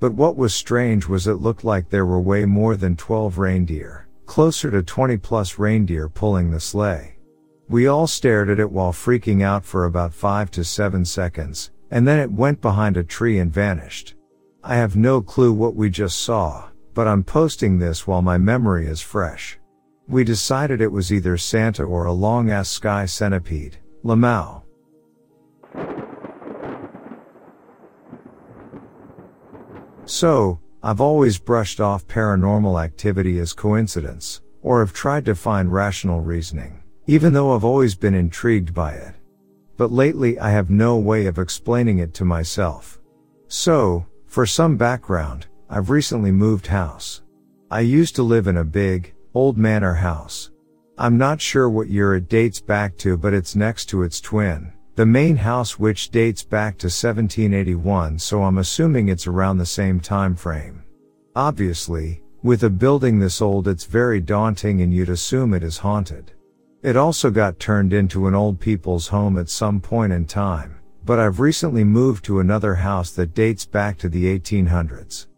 [0.00, 4.08] But what was strange was it looked like there were way more than 12 reindeer,
[4.24, 7.18] closer to 20 plus reindeer pulling the sleigh.
[7.68, 12.08] We all stared at it while freaking out for about 5 to 7 seconds, and
[12.08, 14.14] then it went behind a tree and vanished.
[14.64, 18.86] I have no clue what we just saw, but I'm posting this while my memory
[18.86, 19.58] is fresh.
[20.08, 24.62] We decided it was either Santa or a long ass sky centipede, Lamau.
[30.06, 36.22] So, I've always brushed off paranormal activity as coincidence, or have tried to find rational
[36.22, 39.14] reasoning, even though I've always been intrigued by it.
[39.76, 42.98] But lately I have no way of explaining it to myself.
[43.48, 47.20] So, for some background, I've recently moved house.
[47.70, 50.50] I used to live in a big, old manor house.
[50.98, 54.72] I'm not sure what year it dates back to but it's next to its twin,
[54.96, 60.00] the main house which dates back to 1781 so I'm assuming it's around the same
[60.00, 60.82] time frame.
[61.36, 66.32] Obviously, with a building this old it's very daunting and you'd assume it is haunted.
[66.82, 71.20] It also got turned into an old people's home at some point in time, but
[71.20, 75.28] I've recently moved to another house that dates back to the 1800s.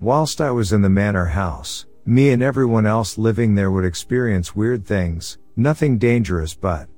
[0.00, 4.56] Whilst I was in the manor house, me and everyone else living there would experience
[4.56, 6.88] weird things, nothing dangerous but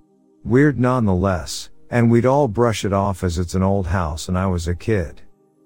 [0.45, 4.47] weird nonetheless, and we'd all brush it off as it's an old house and I
[4.47, 5.21] was a kid.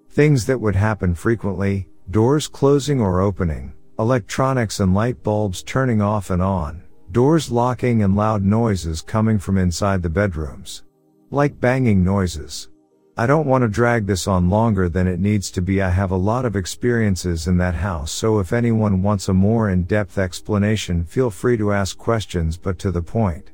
[0.08, 6.30] Things that would happen frequently, doors closing or opening, electronics and light bulbs turning off
[6.30, 6.82] and on,
[7.12, 10.84] doors locking and loud noises coming from inside the bedrooms.
[11.30, 12.70] Like banging noises.
[13.16, 15.80] I don't want to drag this on longer than it needs to be.
[15.80, 19.70] I have a lot of experiences in that house, so if anyone wants a more
[19.70, 23.52] in-depth explanation, feel free to ask questions, but to the point.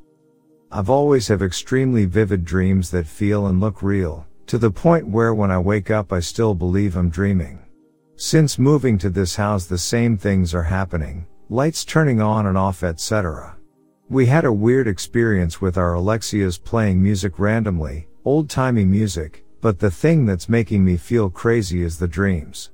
[0.72, 5.34] I've always have extremely vivid dreams that feel and look real, to the point where
[5.34, 7.58] when I wake up I still believe I'm dreaming.
[8.16, 12.82] Since moving to this house the same things are happening, lights turning on and off
[12.82, 13.56] etc.
[14.08, 19.78] We had a weird experience with our Alexas playing music randomly, old timey music, but
[19.78, 22.70] the thing that's making me feel crazy is the dreams.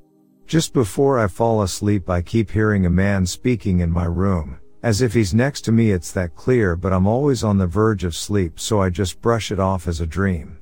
[0.47, 5.03] Just before I fall asleep, I keep hearing a man speaking in my room, as
[5.03, 5.91] if he's next to me.
[5.91, 9.51] It's that clear, but I'm always on the verge of sleep, so I just brush
[9.51, 10.59] it off as a dream.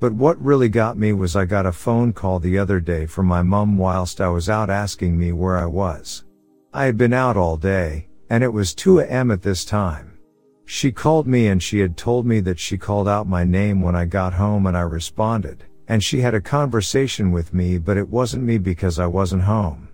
[0.00, 3.26] But what really got me was I got a phone call the other day from
[3.26, 6.24] my mum whilst I was out asking me where I was.
[6.72, 9.30] I had been out all day, and it was 2 a.m.
[9.30, 10.17] at this time.
[10.70, 13.96] She called me and she had told me that she called out my name when
[13.96, 18.10] I got home and I responded, and she had a conversation with me but it
[18.10, 19.88] wasn't me because I wasn't home.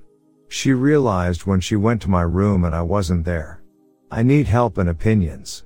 [0.49, 3.63] She realized when she went to my room and I wasn't there.
[4.11, 5.64] I need help and opinions.